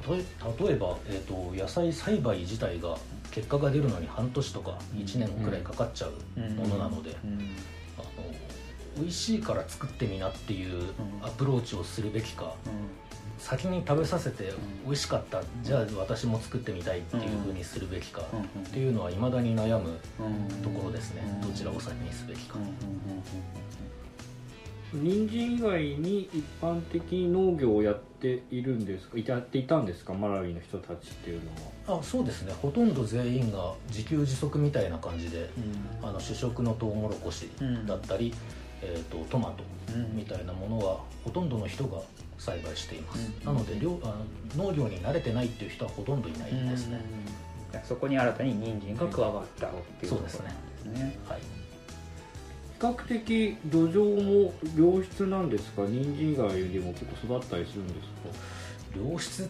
[0.09, 2.97] 例えば、えー、と野菜栽培自体が
[3.31, 7.55] 結果が出るのに半年とか1年くらいかかっちゃうものなので、うん。
[7.97, 8.48] あの
[8.97, 10.83] 美味しいから作ってみなっていう
[11.21, 12.53] アプローチをするべきか、
[13.37, 14.51] 先に食べさせて
[14.85, 20.63] 美味しかった、じゃあ私も作ってみたいっていうふうにするべきか、うんっていうのはいまだに悩むうん。
[20.63, 22.57] ところですね、どちらを先にすべきか、
[24.91, 29.19] 人参以外に一般的に農業をやっているんですか？
[29.19, 30.13] やっていたんですか？
[30.13, 31.51] マラウイの人たちっていうの
[31.93, 31.99] は。
[31.99, 32.53] あそうですね。
[32.59, 35.49] ほとんど全員が自給自足みたいな感じで
[36.01, 36.07] うん。
[36.07, 37.49] あの主食のトウモロコシ
[37.85, 38.33] だったり、
[38.81, 39.63] えー、とトマト
[39.93, 40.17] うん。
[40.17, 41.99] みたいなものはほとんどの人が
[42.37, 43.45] 栽培しています、うん。
[43.45, 44.15] なので料あ
[44.55, 47.01] 農業に慣れてないっていう人はほとんどいないですね、
[47.73, 47.81] うん。
[47.83, 50.39] そこに新たに人参が加わったっていうところなんです
[50.85, 51.17] ね。
[51.27, 51.41] はい。
[52.79, 55.81] 較的土壌も良質なんですか？
[55.85, 57.99] 人参以外でも結構育ったりするんです
[58.97, 59.47] 良質っ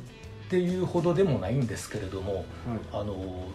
[0.49, 2.43] ていうほどでもないんですけれども
[2.91, 3.45] かあの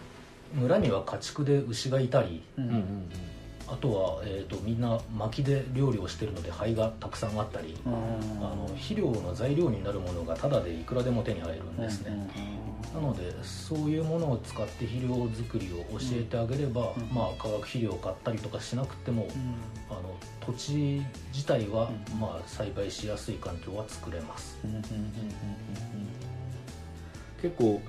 [0.55, 3.09] 村には家畜で牛がいたりうんうんうん
[3.66, 7.92] あとは、えー、とみんな薪で料理をしてるので灰がたくさんあったりうん。
[7.92, 12.29] あの肥料の材料になるものがタダでいくらでも手に入るんですね、
[12.94, 19.31] なのでそういうものを使って肥料作りを教えてあげれば、うんまあ、化学肥料を買ったりとかしなくても、うん。
[19.90, 24.59] あの土地自体は、うんまあ、栽培しやすい環境は作れます。
[24.64, 24.85] うんうんうん
[27.40, 27.81] 結構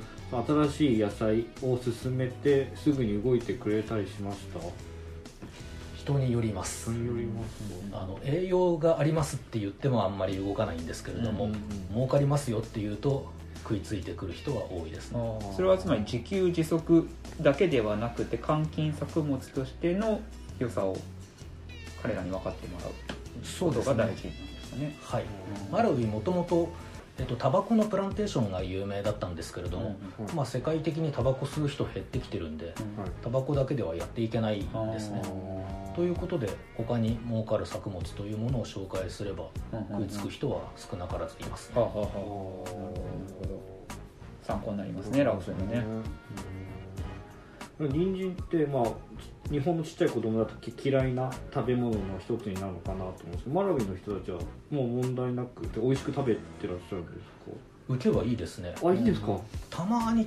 [0.69, 4.59] 新しい野菜を進めてすぐに動いてくれたりしました？
[6.05, 6.91] 人によります。
[7.91, 11.61] あの栄養がありますって言ってもあんまり動かないんですけれども、うんうんうん。
[11.95, 13.25] 儲かりますよって言うと
[13.63, 15.19] 食いついてくる人は多いですね。
[15.55, 17.09] それはつまり自給自足
[17.41, 20.21] だけではなくて換金作物としての
[20.59, 20.95] 良さを
[22.03, 22.89] 彼らに分かってもらう
[23.59, 24.15] ことが大事なんで
[24.63, 24.95] すかね。
[25.01, 25.23] はい。
[25.23, 25.71] うん。
[25.71, 26.69] マラウイもともと
[27.17, 32.75] えっとタバコのプランテーションが有名だったんですけれども、うんまあ、世界的にタバコ吸う人減ってきてるんではい
[33.23, 35.21] タバコだけではやっていけないんですね。
[35.23, 40.09] あということで他に儲かる作物というものを紹介すればうんうんうん。
[40.09, 41.79] 食いつく人は少なからずいますね。
[41.79, 42.09] はあはあはあ。
[42.09, 42.17] なる
[43.39, 43.61] ほど。
[44.43, 45.83] 参考になりますねラオスのね。
[47.79, 47.89] うん。
[47.89, 48.83] 人参ってまあ
[49.51, 50.53] 日本のちっちゃい子供だと
[50.83, 54.39] 嫌いな食べ物の一つになるのかなと思うんですけどマラウイの人たちは
[54.71, 57.17] もう問題なくて美味しく食べてらっしゃるんです
[57.87, 60.25] 受けはいいですねかあいいですか、たまに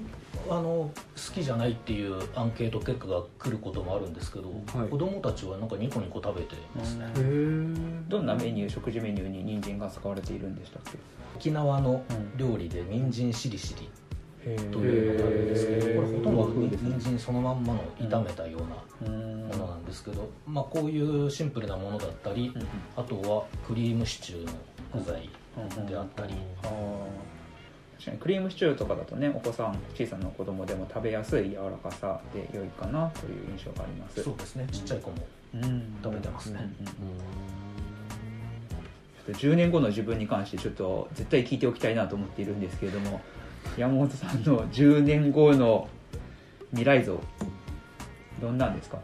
[0.48, 0.92] あの好
[1.35, 7.20] きじゃないっていうアンケート結果が来ることもあるんですけど、はい子供たちはなんかニコニコ食べてますね、へえ
[8.09, 10.98] どんなメニュー食事メニューに人参が使われているんでしたっけ？
[11.35, 12.38] 沖縄のうん。
[12.38, 13.90] 料理で人参しりしり。
[14.08, 14.08] と
[14.44, 16.37] というのがあるんですけどこれほとん
[16.70, 19.38] ど人参そのまんまの炒めたようなうん。
[19.48, 24.53] ものなんですけど、まあ、こういうシンプルなものだったり、うんあとはクリームシチューの
[24.94, 26.35] 具材うんであったり、
[27.98, 34.22] 確かにクリームシチューとかだとねお子さん小さな子供でも食べやすい柔らかさで良いかなという印象があります。
[34.22, 34.66] そうですね。
[34.70, 35.16] ちっちゃい子も
[35.55, 35.98] うん。
[36.03, 36.94] 食べてますね、うんうん
[39.27, 43.20] ちょっと10年後の自分に関してちょっと絶対聞いておきたいなと思っているんですけれども
[43.76, 45.88] 山本さんの10年後の
[46.70, 47.18] 未来像
[48.40, 48.98] どんなんですか？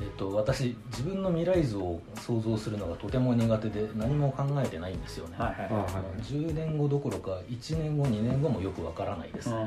[0.00, 9.64] えっと、私自分の未来像を想像するのがとても苦手で何も考えてないんですよね、はいはいあはい10年後どころか1年後2年後もよくわからないです、うん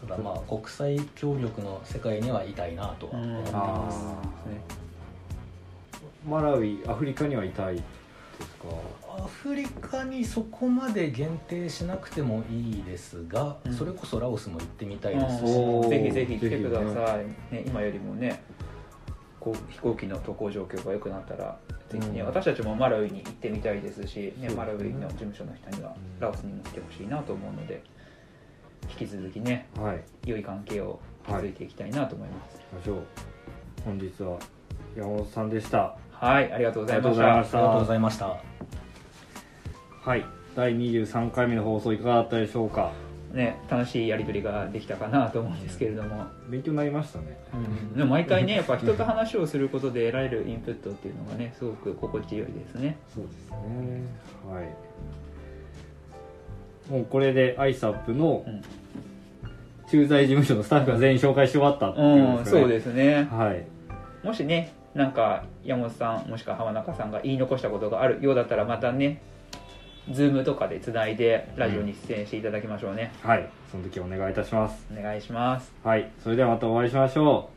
[0.00, 3.98] ただまあ国際協力の世界にはいたいなとは思っています、
[4.48, 4.60] ね。
[6.26, 7.82] マラウイアフリカにはいたい
[9.08, 13.72] アフリカにそこまで限定しなくてもいいですが、うん。
[13.72, 18.42] それこそラオスも行ってみたいですし、ぜひぜひ来てくだぜさい、ね、今よりもね
[19.38, 22.26] こう飛行機の渡航状況が良くなったらぜひね、うん。
[22.26, 24.54] 私たちもマラウイに行ってみたいですし、ねそうですね。
[24.56, 27.82] マラウイの事務所の人にはうんラオスにも来てほしいなと思うので
[28.88, 30.02] 引き続きねはい。
[30.24, 32.58] 良い関係を築いていきたいなと思います。
[32.58, 33.04] 行きましょう。
[33.84, 34.38] 本日は
[34.96, 37.28] 山本さんでしたはい、ありがとうございました。
[37.30, 38.36] ありがとうございました。
[40.02, 42.92] はい第23回目の放送いかがだったでしょうか？
[43.32, 47.38] ね、楽しいやり取りができたかなと思うんですけれども、勉強になりましたね。
[47.96, 52.98] でも毎回ねやっぱ人と話をすることで 得られるインプットっていうのがねすごく心地よいですね。
[53.14, 53.56] そうですね。
[54.52, 54.64] はい。
[56.92, 58.62] もうこれで ISAP のうん。
[59.88, 62.60] 駐在事務所のスタッフが全員紹介し終わったっていうん、ことですね。
[62.60, 63.28] そうですね。
[63.30, 63.64] はい。
[64.24, 69.20] もしねなんか山本さんもしくは浜中さんが言い残したことがあるようだったらまたね
[70.10, 74.84] ズームとかでつないでラジオに出演していただきましょうね、はいその時お願いいたします。
[74.90, 75.72] お願いします。
[75.84, 77.50] はいそれではまたお会いしましょ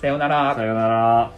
[0.00, 0.52] さようなら。
[0.52, 1.32] うさようなら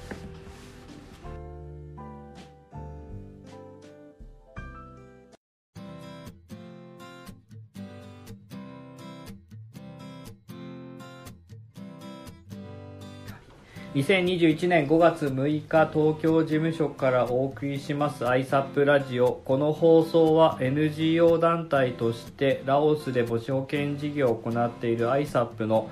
[13.95, 19.43] 2021年5月6日東京事務所からお送りします ISAP ラジオ。
[19.45, 25.91] この放送は NGO 団体としてラオスで母子保健事業を行っている ISAP の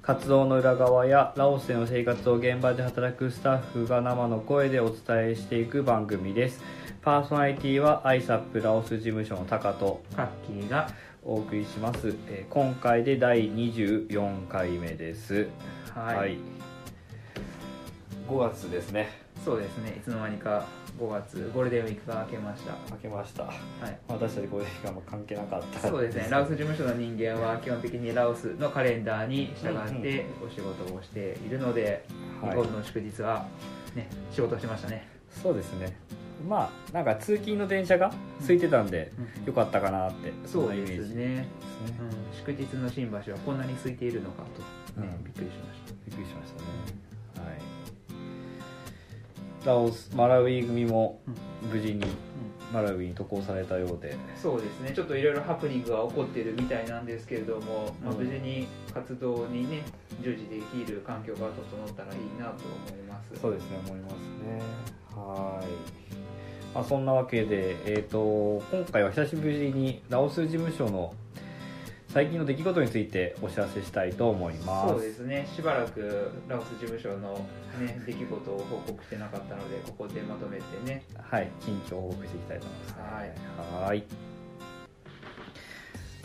[0.00, 6.62] 活動の裏側やラオスでの生活を現場で働くスタッフが生の声でお伝えしていく番組です。
[7.02, 10.88] パーソナリティは ISAP ラオス事務所のタカとカッキーが。
[11.22, 15.48] お送りします、えー今回で第24回目です。
[15.94, 16.38] はい、
[18.30, 19.08] 5月ですね。
[19.44, 19.96] そうですね。
[19.98, 20.64] いつの間にか
[21.00, 22.74] 5月ゴールデンウィークが明けました。
[22.88, 23.42] 明けました。
[23.42, 23.98] はい。
[24.06, 26.28] 私たちこれが関係なかったそうですね。
[26.30, 32.04] ラオス事務所の人間は基本的にラオスのカレンダーに従ってお仕事をしているので、
[32.40, 32.50] はい。
[32.50, 33.48] 日本の祝日は
[33.96, 35.08] ね仕事をしてましたね。
[35.42, 35.96] そうですね。
[36.48, 38.12] まあなんか通勤の電車が
[38.42, 39.10] 空いてたんで、
[39.44, 41.46] よかったかなってそうでんなイメージすね、ですね。
[41.98, 44.44] うん、祝日の新橋はこんなに空いているのか
[44.94, 45.24] と、ねうん。
[45.24, 45.92] びっくりしました。
[46.06, 46.68] びっくりしましたね。
[46.68, 47.09] はい
[49.64, 51.20] ラオスマラウイ組も
[51.70, 52.04] 無事に
[52.72, 54.16] マラウイに渡航されたようで。
[54.36, 54.92] そうですね。
[54.94, 58.18] ちょっといろいろハプニングが起こっているみたいなんですけれども、まあ、うん。
[58.18, 59.82] 無事に活動にね
[60.22, 63.40] 従事できる環境が整ったらいいなと思います。
[63.40, 64.62] そうですね思いますね。
[65.14, 65.66] はい、
[66.74, 71.12] まあ、そんなわけで、えー、と今回は久しぶりにラオス事務所の
[72.12, 74.94] 最近の出来事についてお知らせしたいと思います。
[74.94, 75.46] そうですね。
[75.54, 77.34] しばらくラオス事務所の、
[77.78, 81.04] ね、出来事を報告してなかったのでここでまとめてね。
[81.22, 83.88] はい近況を報告していきたいと思いますはい。
[83.88, 84.04] はい。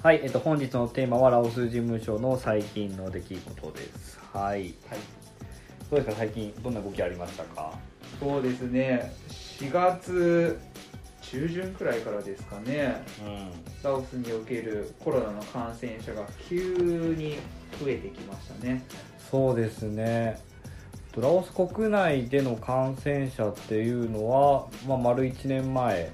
[0.02, 4.20] はい、えっと、本日のテーマはラオス事務所の最近の出来事です。
[4.34, 4.62] はい。
[4.62, 4.74] はい。
[5.92, 6.16] どうですか？
[6.18, 7.78] 最近どんな動きありましたか？
[8.20, 9.14] そうですね。
[9.30, 10.60] 4月
[11.36, 13.04] 中旬くらいからですかね。
[13.22, 13.52] うん。
[13.84, 16.58] ラオスにおけるコロナの感染者が急
[17.18, 17.36] に
[17.78, 18.86] 増えてきましたね。
[19.30, 20.40] そうですね。
[21.18, 26.10] ラオス国内での感染者っていうのは、まあ、丸1年前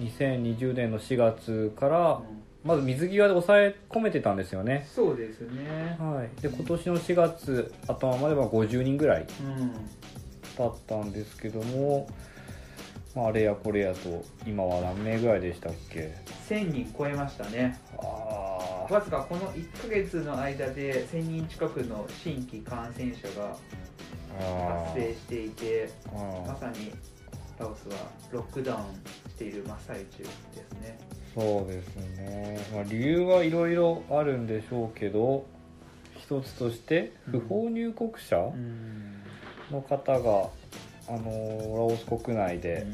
[0.00, 2.20] 2020年の4月から
[2.64, 4.88] まず水際で抑え込めてたんですよね。
[4.92, 5.96] そうですね。
[6.00, 6.42] はい。
[6.42, 9.72] で今年の4月頭までは50人ぐらいうん。
[10.58, 12.08] だったんですけども、
[13.16, 16.14] まあ、あれやこれやと今は何名ぐらいでしたっけ
[16.50, 17.80] ？1000人超えましたね。
[17.96, 23.56] ああわずかこの1ヶ月の間で1000人近くの新規感染者が
[24.38, 25.88] 発生していて
[26.46, 26.92] まさに
[27.58, 27.96] ラオスは
[28.30, 30.98] ロックダウンしている真っ最中ですね。
[31.34, 35.46] そうですね、まあ、理由はいろいろあるんでしょうけど
[36.18, 39.22] 一つとして不法入国者うん。
[39.70, 40.48] の方が、
[41.08, 41.30] あの
[41.76, 42.86] ラオス国内で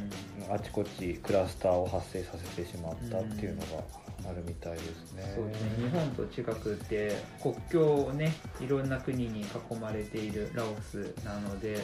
[0.50, 5.32] あちこちクラスターを発生させてしまったっていうのがあるみたいですね。
[5.34, 5.84] そうですね。
[5.84, 6.44] 日本と違
[6.76, 11.78] くて国境をねいろんな国に囲まれているラオスなので、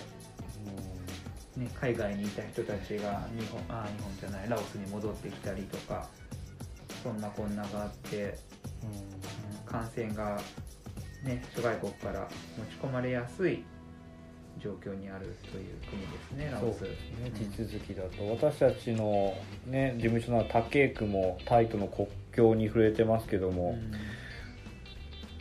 [1.57, 6.09] ね、海外にいた人たちが日本あ日本じゃないラオスに戻ってきたりとか
[7.03, 8.37] そんなこんながあって、
[9.65, 10.41] 感染が、
[11.25, 13.65] ね、諸外国から持ち込まれやすい
[14.59, 16.83] 状況にあるという国ですねラオス。
[16.83, 16.89] ね
[17.35, 18.29] 地続きだと。
[18.31, 19.35] 私たちの、
[19.67, 23.93] ね、事務所の竹区もタイとの国境に触れてますけども、うん。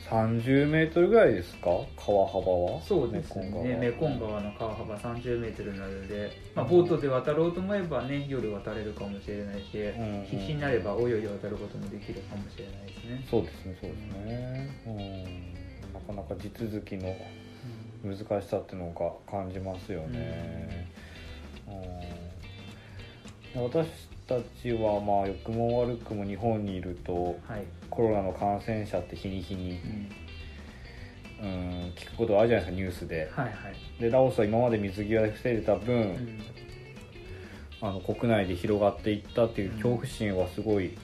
[0.07, 1.69] 30メートルぐらいですか？
[1.97, 2.81] 川幅は？
[2.81, 3.77] そうですね。
[3.77, 10.25] メコン川の川幅30メートルなので、まあ、ボートで渡ろうと思えばね夜渡れるかもしれないし、ん。
[10.25, 17.13] 必死になれば泳いで渡ることもできるかもしれないですね、そうですねそうですね、うん、なかなか地続きの
[18.03, 20.87] 難しさっていうのが感じますよね、
[23.55, 23.87] うん、私
[24.27, 29.79] たちはまあ良くも悪くも日本にいるとはい、コロナの感染者って日に日に
[31.41, 33.31] うんうん聞くことがあるじゃないですかニュースで。
[33.31, 36.41] はいはい、でラオスは今まで水際で防いでた分、うん。
[37.79, 40.97] あの国内で広がっていったっていう恐怖心はすごいうん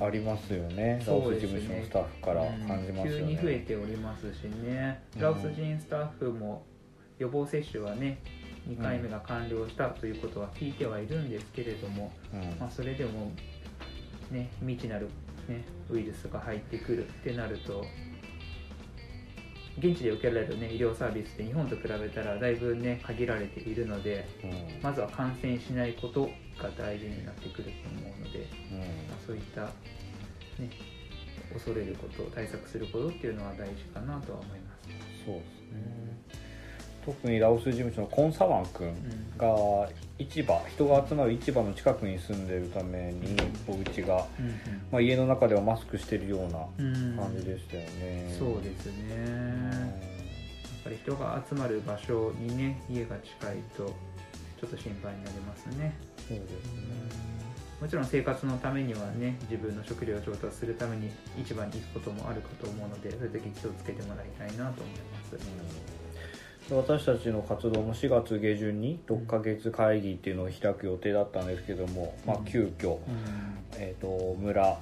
[0.00, 5.02] ありますよね、ラオス事務所のスタッフから感じますよね、急に増えておりますしね。
[5.16, 5.22] うん。
[5.22, 6.64] ラオス人スタッフも
[7.18, 8.20] 予防接種はね
[8.68, 12.40] 2回目が完了したということは聞いてはいるんですけれども、うん。
[12.60, 13.32] まあ、それでも、
[14.30, 15.08] ね、未知なる、
[15.48, 17.84] ね、ウイルスが入ってくるってなると
[19.78, 24.82] 現地で受けられる、ね、医療サービスって日本と比べたらだいぶ、ね、限られているのでうん。
[24.82, 26.28] まずは感染しないこと
[26.62, 28.78] が大事になってくると思うので、うん。
[28.78, 29.70] まあ、そういった、ね、
[31.52, 34.88] 恐れること対策することっていうのは大事かなとは思います。
[35.24, 36.18] そうですね。
[37.06, 39.38] 特にラオス事務所のコンサワン君うん。
[39.38, 44.26] が市場人が集まる市場の近くに住んでるためにお家が、
[44.90, 47.16] まあ、家の中ではマスクしてるようなうん。
[47.16, 49.70] 感じでしたよね、そうですね、うん。
[49.70, 49.90] やっ
[50.84, 53.94] ぱり人が集まる場所にね家が近いと
[54.60, 55.94] ちょっと心配になりますね。
[56.28, 57.38] そうですね。
[57.80, 61.10] もちろん生活のためにはね自分の食料を調達するために
[61.44, 72.98] 市場に行くこともあるかと思うのでそういう時気をつけてもらいたいなと思います、で私たちの活動も4月下旬に6ヶ月会議っていうのを開く予定だったんですけども、まあ、急遽、
[73.76, 74.76] えー、と村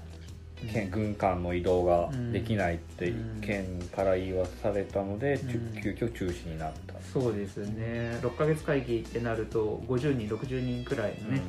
[0.72, 3.40] 県軍間の移動ができないってうん。
[3.40, 5.82] 県から言わされたので、うん。
[5.82, 8.18] 急遽中止になった、そうですね。
[8.22, 11.42] 6ヶ月会議ってなると50人60人くらいのね、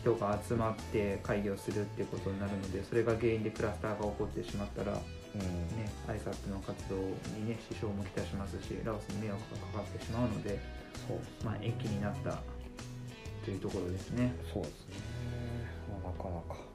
[0.00, 5.00] 人が集まって会議をするっていうことになるのでそれが原因でクラスターが起こってしまったら、ね、
[6.08, 6.96] うん ISAP の活動
[7.36, 10.58] にね支障もきたしますしラオスに迷惑がかかってしまうので、
[11.06, 12.38] そうまあ、延期になった
[13.44, 14.32] というところですね。
[14.52, 14.94] そうですね、
[16.02, 16.69] まあ、なかなか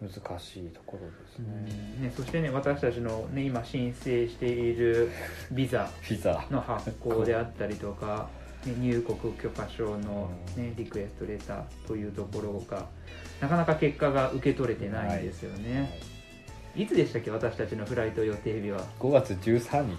[0.00, 5.10] 難しいところですね、ね、そしてね私たちの、ね、今申請している
[5.52, 5.90] ビザ。
[6.50, 8.30] の発行であったりとか、
[8.64, 10.62] ね、入国許可証の、うん。
[10.62, 12.86] ね、リクエストレターというところが
[13.42, 16.00] なかなか結果が受け取れてないんですよね、
[16.74, 17.30] い、つでしたっけ？
[17.30, 18.80] 私たちのフライト予定日は。
[18.98, 19.96] 5月13日。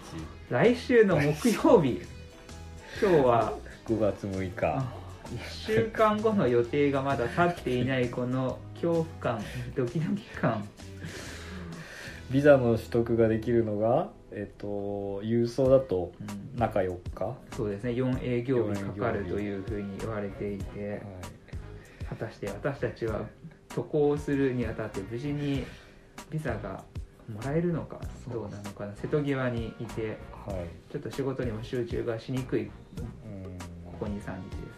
[0.50, 2.02] 来週の木曜日。
[3.00, 3.54] 今日は。
[3.86, 5.02] 5月6日。
[5.32, 9.40] 1週間後の予定がまだ立っていないこの恐怖感
[9.76, 10.68] ドキドキ感。
[12.32, 16.60] ビザの取得ができるのがえっと郵送だとうん。
[16.60, 17.92] 中4日、はそうですね。
[17.92, 21.00] 4営業日かかるというふうに言われていて。
[22.02, 22.06] い。
[22.06, 23.22] 果たして私たちは
[23.70, 25.64] 渡航するにあたって無事に
[26.32, 26.84] ビザが
[27.32, 28.02] もらえるのか
[28.34, 30.92] どうなのかな瀬戸際にいてはい。
[30.92, 32.70] ちょっと仕事にも集中がしにくいうん。
[33.86, 34.71] ここ23日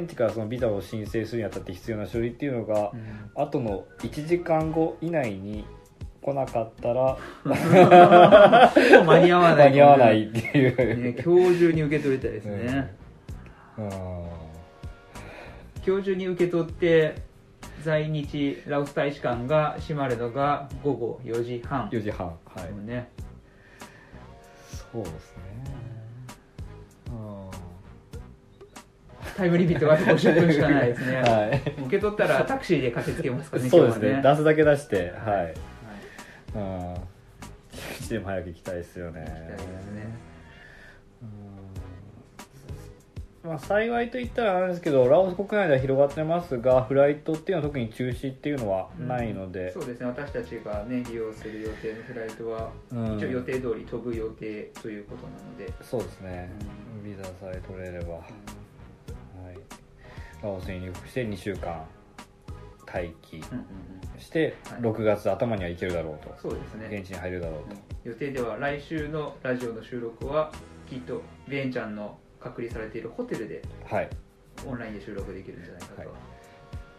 [0.00, 3.30] 現地からそのビザを申請するにあたって必要な書類っていうのが、うん。
[3.34, 5.66] 後の1時間後以内に
[6.22, 7.56] 来なかったら間
[9.18, 9.68] に合わない。
[9.68, 12.94] 間に合わないっていう、ね、今日中に受け取りたいですね、
[13.78, 13.88] うん。
[15.84, 17.16] 今日中に受け取って
[17.82, 21.88] 在日ラオス大使館が閉まるのが午後4時半。
[21.88, 22.36] 4時半はい、
[24.92, 25.51] そうですね
[29.36, 31.62] タイムリミットがあと50分しかないですね、はい。
[31.82, 34.10] 受け取ったらタクシーで駆けつけますからねそうですね。
[34.10, 35.36] 今日は出すだけ出してはい。
[35.36, 35.54] はい。
[36.54, 36.94] うん。
[38.08, 39.20] でも早く行きたいですよね。
[39.20, 39.56] ね。
[43.44, 43.50] うん。
[43.50, 50.06] まあ、幸いといったらなんですけどラオス国内では広がってますがフライトっていうのは特に中止っていうのはないので、そうですね。
[50.06, 53.16] 私たちがね利用する予定のフライトは、うん。
[53.16, 56.50] 一応予定通り飛ぶ予定ということなので、そうですね、
[57.04, 58.22] ビザさえ取れれば、はい、
[60.42, 61.84] ラオスに入国して2週間
[62.92, 63.64] 待機うんうん
[64.14, 64.20] うん。
[64.20, 64.80] してはい。
[64.80, 66.98] 6月頭には行けるだろうと、そうですね。
[66.98, 70.52] 現地に入れるだろうと、予定では来週のラジオの収録は
[70.88, 74.10] きっとベンちゃんの隔離されているホテルではい。
[74.66, 76.08] オンラインで収録できるんじゃないかと、はい。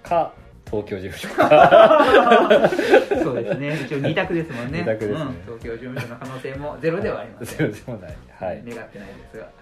[0.01, 0.33] か
[0.65, 1.35] 東京事務所。
[1.35, 2.71] か
[3.21, 3.75] そうですね。
[3.85, 4.79] 一応2択ですもんね。
[4.79, 5.21] 二択ですね。
[5.21, 8.15] うん、東京事務所の可能性もゼロではありません、ゼロでもない。
[8.31, 9.43] はい、願ってないですが。
[9.43, 9.53] はい、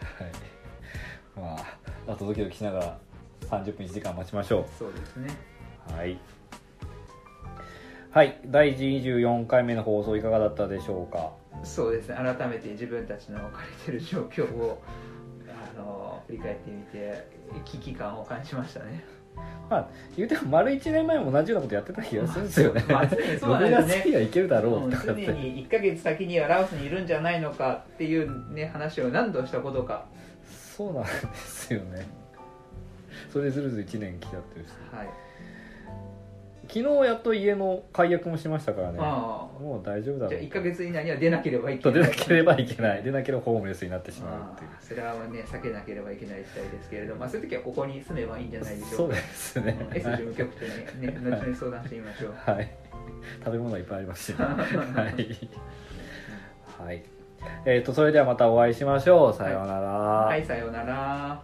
[1.36, 1.62] ま
[2.08, 2.98] ああとドキドキしながら
[3.52, 5.28] 30分1時間待ちましょそうですね。
[5.90, 6.18] うはい。
[8.12, 11.32] はい第24回目の放送いかがだったでしょうか？
[11.64, 12.16] そうですね。
[12.16, 14.82] 改めて自分たちの置かれてる状況を
[15.76, 17.28] あの振り返ってみて
[17.66, 19.04] 危機感を感じましたね。
[19.70, 19.88] まあ
[20.18, 24.22] 言うても丸1年前も同じようなことやってた気がするんですよね、まあ常にそうなん6ですね。
[24.24, 28.04] いけるだろもううとかって常に1ヶ月先にはラオスにいるんじゃないのかって。
[28.04, 30.06] いうね話を何度したことか
[30.50, 32.06] そうなんですよね
[33.32, 35.10] それでずるずる1年来ちゃってるしはい。
[36.68, 39.00] 昨日やっと家の解約もしましたからね。
[39.02, 42.02] あもう大丈夫だじゃあ1ヶ月以内には出なければいけとない。
[42.04, 43.04] 出なければいけない。
[43.04, 44.70] 出なければホームレスになってしまうあっていう。
[44.72, 49.90] あそれはね避けなければいけない事態ですけれども、まあ、そういう時はここに住めばいいんじゃないでしょそううかですね。
[49.94, 50.66] S 事務局長
[50.96, 52.34] にね後々相談してみましょう。
[52.52, 52.72] はい。
[53.44, 54.54] 食べ物はいっぱいありますし、ね、は
[55.10, 55.38] い、
[56.80, 57.04] はい、
[57.66, 59.34] えっ、とそれではまたお会いしましょう。
[59.34, 61.42] さようなら、はいさようなら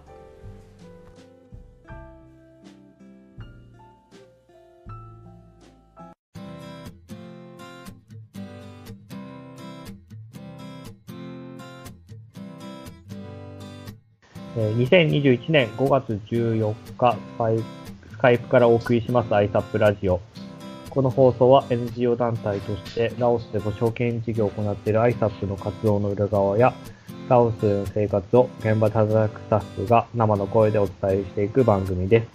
[14.58, 17.16] 2021年5月14日、
[18.10, 20.20] スカイプからお送りします ISAP ラジオ。
[20.89, 26.74] この放送は NGO 団体としてラオスでご証券事業を行っている ISAP の活動の裏側や、
[27.30, 32.28] ラオスでの生活を現場で働くスタッフが生の声でお伝えしていく番組です。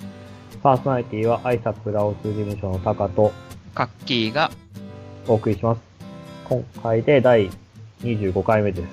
[0.63, 3.33] パーソナリティは ISAP ラオス事務所のタカと
[3.75, 4.53] カッキーが
[5.27, 5.81] お送りします。
[6.49, 7.51] 今回で第
[8.03, 8.89] 25回目です。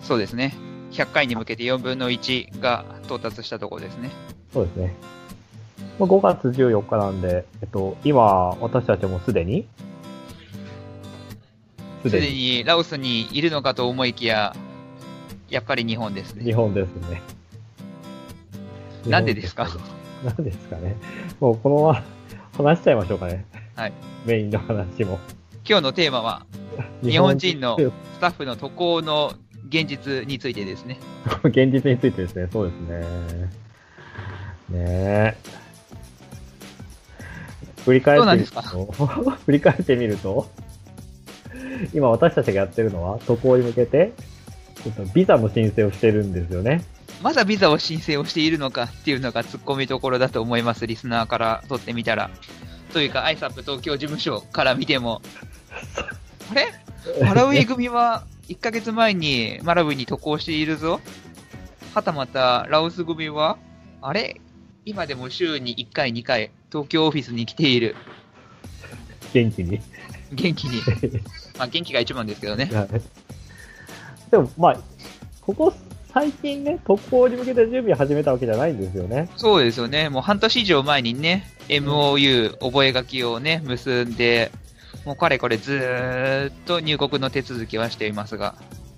[0.00, 4.10] そうですね100回に向けて4分の1が到達したところですね
[4.52, 4.94] そうですね。
[5.98, 9.66] まあ5月14日なんで、えっと、今、私たちもすでに
[12.02, 14.56] すでにラオスにいるのかと思いきや
[15.50, 17.22] やっぱり日本ですね日本ですね。
[19.06, 19.68] なんでですか？
[20.24, 20.96] なんですかね。
[21.40, 22.02] もうこのまま
[22.56, 23.44] 話しちゃいましょうかね。
[23.76, 23.92] はい
[24.26, 25.18] メインの話も。
[25.68, 26.46] 今日のテーマは、
[27.02, 29.34] 日本人のスタッフの渡航の
[29.68, 30.98] 現実についてですね。
[31.44, 33.00] 現実についてですね、そうですね。
[34.70, 35.36] ねえ。
[37.84, 40.50] 振り返ってみると、 振り返ってみると、
[41.94, 44.12] 今私たちがやってるのは、渡航に向けて、
[44.82, 46.84] ちょっとビザの申請をしてるんですよね。
[47.22, 52.30] まだビザを申請をしているのかっていうのが突っ込みどころだと思います、リスナーから取ってみたら。
[52.92, 55.22] というか、アイサップ東京事務所から見ても、
[56.50, 56.72] あれ？
[57.24, 61.00] マラウイ組は1ヶ月前にマラウイに渡航しているぞ。
[61.94, 63.58] はたまた、ラオス組は、
[64.02, 64.40] あれ？
[64.84, 67.94] 今でも週に1回、2回、東京オフィスに来ている。
[69.32, 69.80] 元気に？
[70.32, 70.80] 元気に。
[71.58, 72.68] まあ、元気が一番ですけどね。
[72.72, 72.88] はい
[74.30, 74.78] でも、まあ、
[75.40, 75.72] ここ
[76.12, 79.28] 最近ね、渡航に向けて準備始めたわけじゃないんですよね。
[79.36, 80.08] そうですよね。
[80.08, 84.50] もう半年以上前にね、MOU、覚書をね、結んで、
[85.04, 88.54] もうかれこれずーっと入国の手続きはしていますが。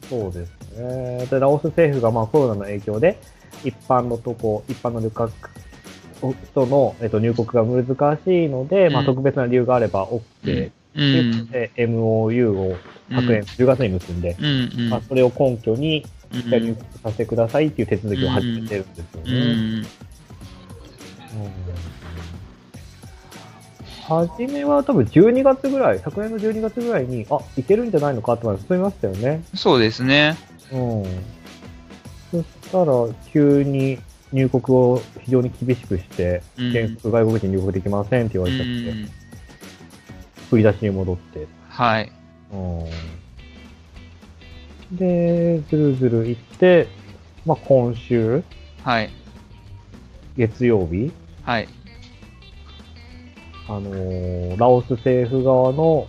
[0.08, 1.26] そうですね。
[1.26, 3.18] で、ラオス政府がまあコロナの影響で、
[3.64, 5.32] 一般の渡航、一般の旅客
[6.52, 12.76] 人の、えっと、入国が難しいので、まあうん特別な理由があれば OK うというん MOU を
[13.10, 14.90] 昨年10月に結んで、うんうん。
[14.90, 19.34] まあ、それを根拠に、うん一回入国させてくださいっていう手続きを始めてるんですようね。
[19.34, 19.38] ん。
[19.38, 19.84] うん
[24.02, 29.44] 初めは多分12月ぐらい、昨年の12月ぐらいに、あ、いけるんじゃないのかってまで進みましたよね。
[29.54, 30.36] そうですね。
[30.72, 31.04] うん。
[32.32, 32.92] そしたら、
[33.32, 33.98] 急に
[34.32, 38.72] 入国を非常に厳しくして、うん原則外国人入国できませんって言わうれちゃって、
[39.02, 39.08] ん。
[40.50, 41.46] 振り出しに戻って。
[41.68, 42.12] はい。
[42.52, 42.56] う
[44.94, 44.96] ん。
[44.96, 46.88] で、ずるずる行って、
[47.46, 48.42] まあ今週、
[48.82, 49.10] はい。
[50.36, 51.12] 月曜日、
[51.44, 51.68] はい。
[53.68, 56.08] あのーラオス政府側の、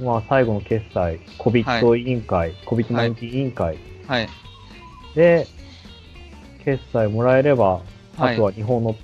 [0.00, 4.28] まあ最後の決済、COVID 委員会、COVID-19 委員会はい。
[5.14, 5.46] で、
[6.64, 8.96] 決済もらえれば、はいあとは日本の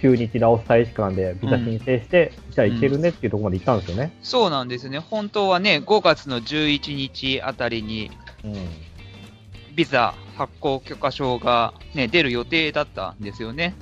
[0.00, 4.16] 駐日ラオス大使館でビザ申請して、じゃあ行けるねっていうところまで行ったんですよね。
[4.22, 4.98] そうなんですね。
[4.98, 8.10] 本当はね、5月の11日あたりに、
[8.44, 8.54] うん。
[9.76, 13.74] ビザ発行許可証が、ね、出る予定だったんですよね。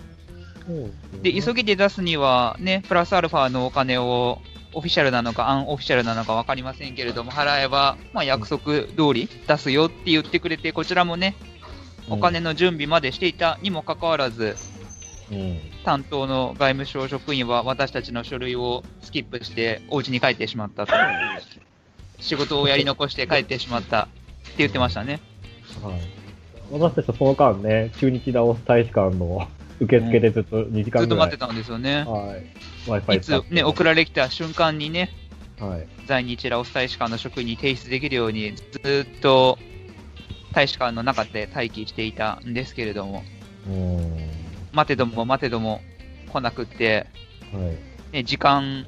[1.22, 4.38] で、急ぎで出すには、ね、プラスアルファのお金を、
[4.74, 11.36] オフィシャルなのかアンオフィシャルなのか分かりませんけれども、払えば、まあ、約束通り出すよって言ってくれて、こちらもね、
[12.10, 14.56] お金の準備までしていたにもかかわらず、
[15.30, 15.60] うん。
[15.84, 20.92] 担当の外務省職員は私たちの書類をスキップして、お家に帰ってしまったと。
[22.20, 25.20] 仕事をやり残して帰ってしまったって言ってましたね。
[25.82, 26.00] はい。
[26.70, 29.48] 私たちはその間ね、駐日ラオス大使館の
[29.80, 31.02] 受付でずっと2時間ぐらい。
[31.02, 32.04] ずっと待ってたんですよね。
[32.04, 32.44] はい。
[32.88, 35.10] Wi-Fi いつね、送られてきた瞬間にね、
[35.60, 35.86] はい。
[36.06, 39.58] 在日ラオス大使館の職員に提出できるように、ずっと
[40.52, 43.22] 大使館の中で待機していたんですけれども、
[43.66, 44.30] うん。
[44.72, 45.80] 待てども待てども
[46.32, 47.06] 来なくって、
[47.52, 47.60] は
[48.12, 48.12] い。
[48.12, 48.86] ね、時間、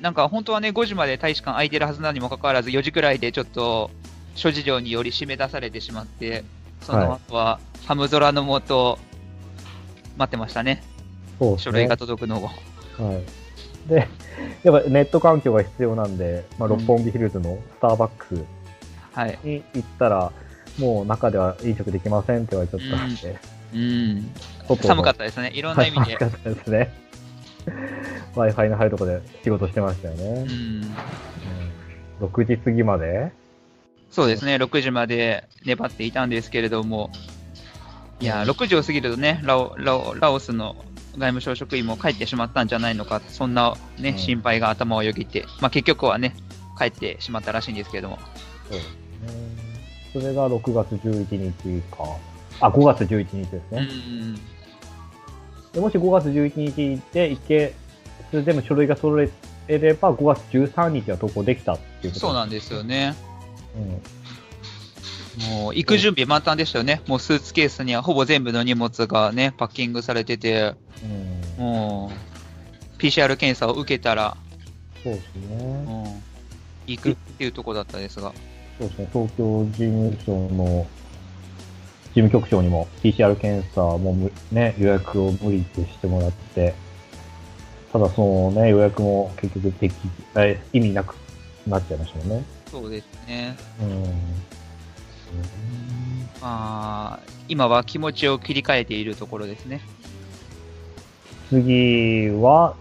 [0.00, 3.90] なんか本当はね、5時まで大使館空いてるはずなのにもかかわらず、4時くらいでちょっと
[4.34, 6.44] 諸事情により締め出されてしまって、
[6.80, 8.98] その後は寒空のもと、
[10.16, 10.82] 待ってましたね、
[11.38, 11.58] そうね。
[11.58, 12.46] 書類が届くのを。
[12.46, 12.52] は
[13.14, 13.88] い。
[13.88, 14.08] で、
[14.62, 18.44] やっぱネット環境が必要なんで、まあ、六本木ヒルズのスターバックス
[19.12, 19.38] はい。
[19.44, 20.32] に行ったら、
[20.78, 23.38] もう中では飲食できませんって言われちゃったんで、
[23.74, 24.32] うん。
[24.68, 25.50] 外の寒かったですね。
[25.54, 26.30] いろんな意味で 寒。
[26.30, 26.92] かったですね。
[28.34, 30.24] Wi-Fi の入るとこで仕事してましたよね。
[30.24, 30.38] うん。
[30.42, 30.94] うん
[32.20, 33.32] 6時過ぎまで
[34.10, 37.10] そうですね、6時まで粘っていたんですけれども、
[38.20, 40.76] いや、6時を過ぎるとね、ラオラオラオスの
[41.12, 46.34] 外務省職員も帰ってしまったんじゃないのか、そんな、ねうん心配が頭をよぎって、まあ、結局はね、
[46.78, 48.18] 帰ってしまったらしいんですけれども、
[48.68, 48.94] そうですね。
[50.12, 52.04] それが6月11日か。
[52.60, 53.82] あ、5月11日ですうね。
[53.82, 54.34] ん、
[55.72, 57.74] でもし5月11日で行け、
[58.30, 59.28] それでも書類が揃え
[59.68, 63.14] れば5月13日は投稿できたっていうことそうなんですよね。
[63.76, 64.02] うん。
[65.36, 67.02] もう行く準備満タンでしたよね。
[67.06, 70.74] もうスーツケースにはほぼ全部の荷物がね、パッキングされてて、
[71.58, 71.64] うん。
[71.64, 72.12] も
[72.98, 74.36] う、PCR 検査を受けたら、
[75.02, 75.56] そうですうね。
[75.56, 76.22] ん、
[76.86, 78.32] 行くっていうところだったですが、
[78.78, 79.08] そうですね。
[79.12, 80.86] 東京事務所の
[82.14, 86.74] 事務局長にも PCR 検査もむね、予約を無理でしてもらって、
[87.92, 89.94] ただそのね、予約も結局でき、
[90.36, 91.16] え意味なく
[91.66, 92.44] なっちゃいましたもんね。
[92.70, 93.56] そうですね。
[93.80, 94.04] うん。
[96.40, 99.80] まあ、今は気持ちを切り替えているところですね。
[101.48, 102.74] 次は、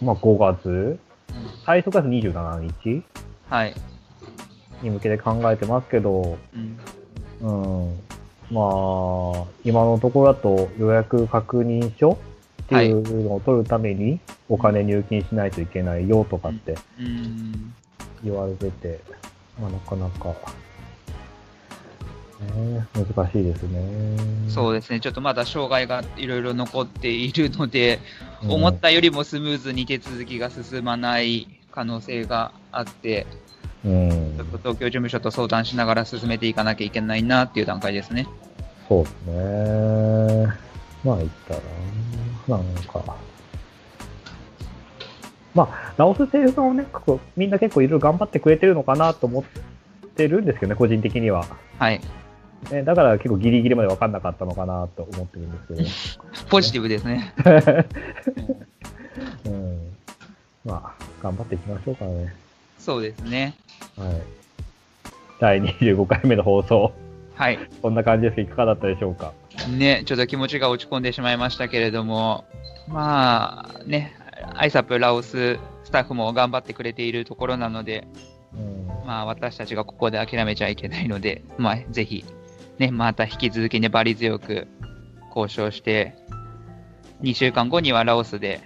[0.00, 0.98] まあ5月
[1.64, 3.04] 最速が27日
[3.48, 3.74] はい。
[4.82, 6.78] に向けて考えてますけど、うん。
[7.40, 8.00] うん。
[8.50, 12.18] まあ、今のところだと予約確認書
[12.64, 17.74] っていうのを取るためにお金入金しないといけないよとかってうん。
[18.24, 19.00] 言われてて、
[19.60, 20.34] まあなかなか、
[22.42, 24.16] ね、難しいですね。
[24.48, 25.00] そうですね。
[25.00, 28.00] ちょっとまだ障害がいろいろ残っているので、
[28.42, 33.26] うん思ったよりもスムーズに手続きが進まない可能性があって、
[33.84, 38.26] うんちょっと東京事務所と相談しながら進めていかなきゃいけないなっていう段階ですね。
[38.88, 40.46] そうですね。
[41.04, 41.60] まあ言ったら、
[42.48, 43.16] なんか。
[45.54, 51.46] まあ、ラオス政府側もね、こうみんな結構いろいろ頑張ってくれてるのかなと思ってるんですけどね、個人的には。
[51.78, 52.00] はい。
[52.70, 57.34] ね、だから結構ギリギリまで分かんなかったのかなと思ってるんですけポジティブですね。
[59.44, 59.50] ど。
[59.50, 59.96] うん。
[60.64, 62.34] まあ、頑張っていきましょうかね。
[62.78, 63.54] そうですね。
[63.96, 64.22] はい。
[65.40, 66.92] 第25回目の放送、
[67.34, 67.58] はい。
[67.82, 69.32] こんな感じですけど、いかがだったでしょうか？
[69.68, 72.44] ね、ちょっと気持ちが落ち込んでしまいましたけれども、
[72.88, 74.16] まあ、ね、
[74.54, 78.06] アイサップラオススタッフも頑張ってくれているところなので、
[78.54, 78.86] うん。
[79.06, 82.24] まあ、私たちがここで諦めちゃいけないので、まあ、ぜひ、
[82.82, 84.66] ね、また引き続き粘り強く
[85.34, 86.16] 交渉して、
[87.22, 88.60] 2週間後にはラオスで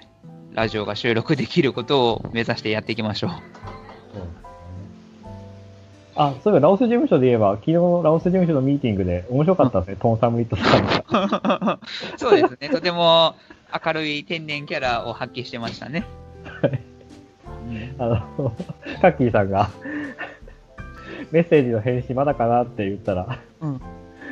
[0.54, 3.30] ラジオが収録できることを目指してやっていきましょう。
[6.14, 11.78] あ、そういえば、ラオス事務所で言えば、昨日のラオス事務所のミーティングで面白かったですね、トンサムリットさんが。
[12.16, 13.34] そうですね、とても
[13.84, 16.06] 明るい天然キャラを発揮してましたね。
[17.68, 17.94] うん。
[17.98, 18.06] あ
[18.38, 18.52] の、
[19.02, 19.68] カッキーさんが、
[21.32, 23.80] メッセージの返信まだかなって言ったら、うん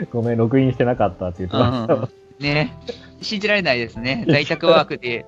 [0.12, 1.94] ごめん、ログインしてなかったって言ってました。
[1.94, 2.08] うん
[2.40, 2.76] ね、
[3.20, 4.24] 信じられないですね。
[4.28, 5.24] 在宅ワークで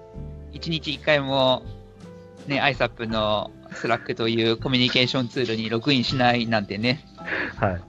[0.53, 1.62] 1日1回も、
[2.47, 7.05] ね、ISAP の Slack というコミュニケーションツールにログインしないなんてね、
[7.57, 7.81] はい。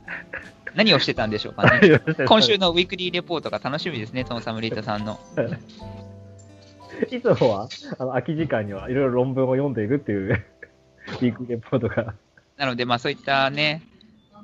[0.76, 2.00] 何をしてたんでしょうかね。
[2.28, 5.20] 今週のウィークリーレポートが楽しみですね、トンサムリータさんの。
[7.12, 10.44] いつもは、あの、空き時間にはいろいろ論文を読んでいるっていう、
[11.08, 12.14] ウィークリーレポートが。
[12.58, 13.82] なので、まあそういったね、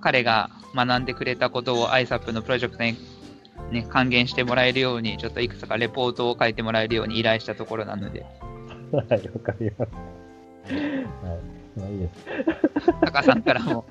[0.03, 2.97] 彼が学んでくれたことを ISAP のプロジェクトに、
[3.71, 8.25] ね、還元してもらえるように、ちょっといくつかレポートを書いてもらえるように依頼したところなので、
[8.91, 9.53] はい、わかりました。
[9.53, 10.93] はい。
[11.79, 12.85] まあいいです。
[13.01, 13.85] タカさんからも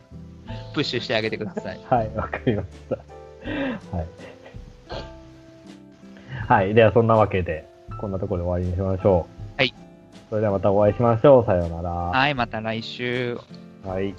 [0.75, 1.81] プッシュしてあげてください。
[1.89, 2.97] はい、わかりました。
[3.97, 4.07] はい。
[6.47, 7.67] はい、ではそんなわけで、
[7.99, 9.57] こんなところで終わりにしましょう。
[9.57, 9.75] はい。
[10.29, 11.47] それではまたお会いしましょう。
[11.47, 11.91] さようなら。
[11.91, 13.39] はい、また来週。
[13.83, 14.15] はい。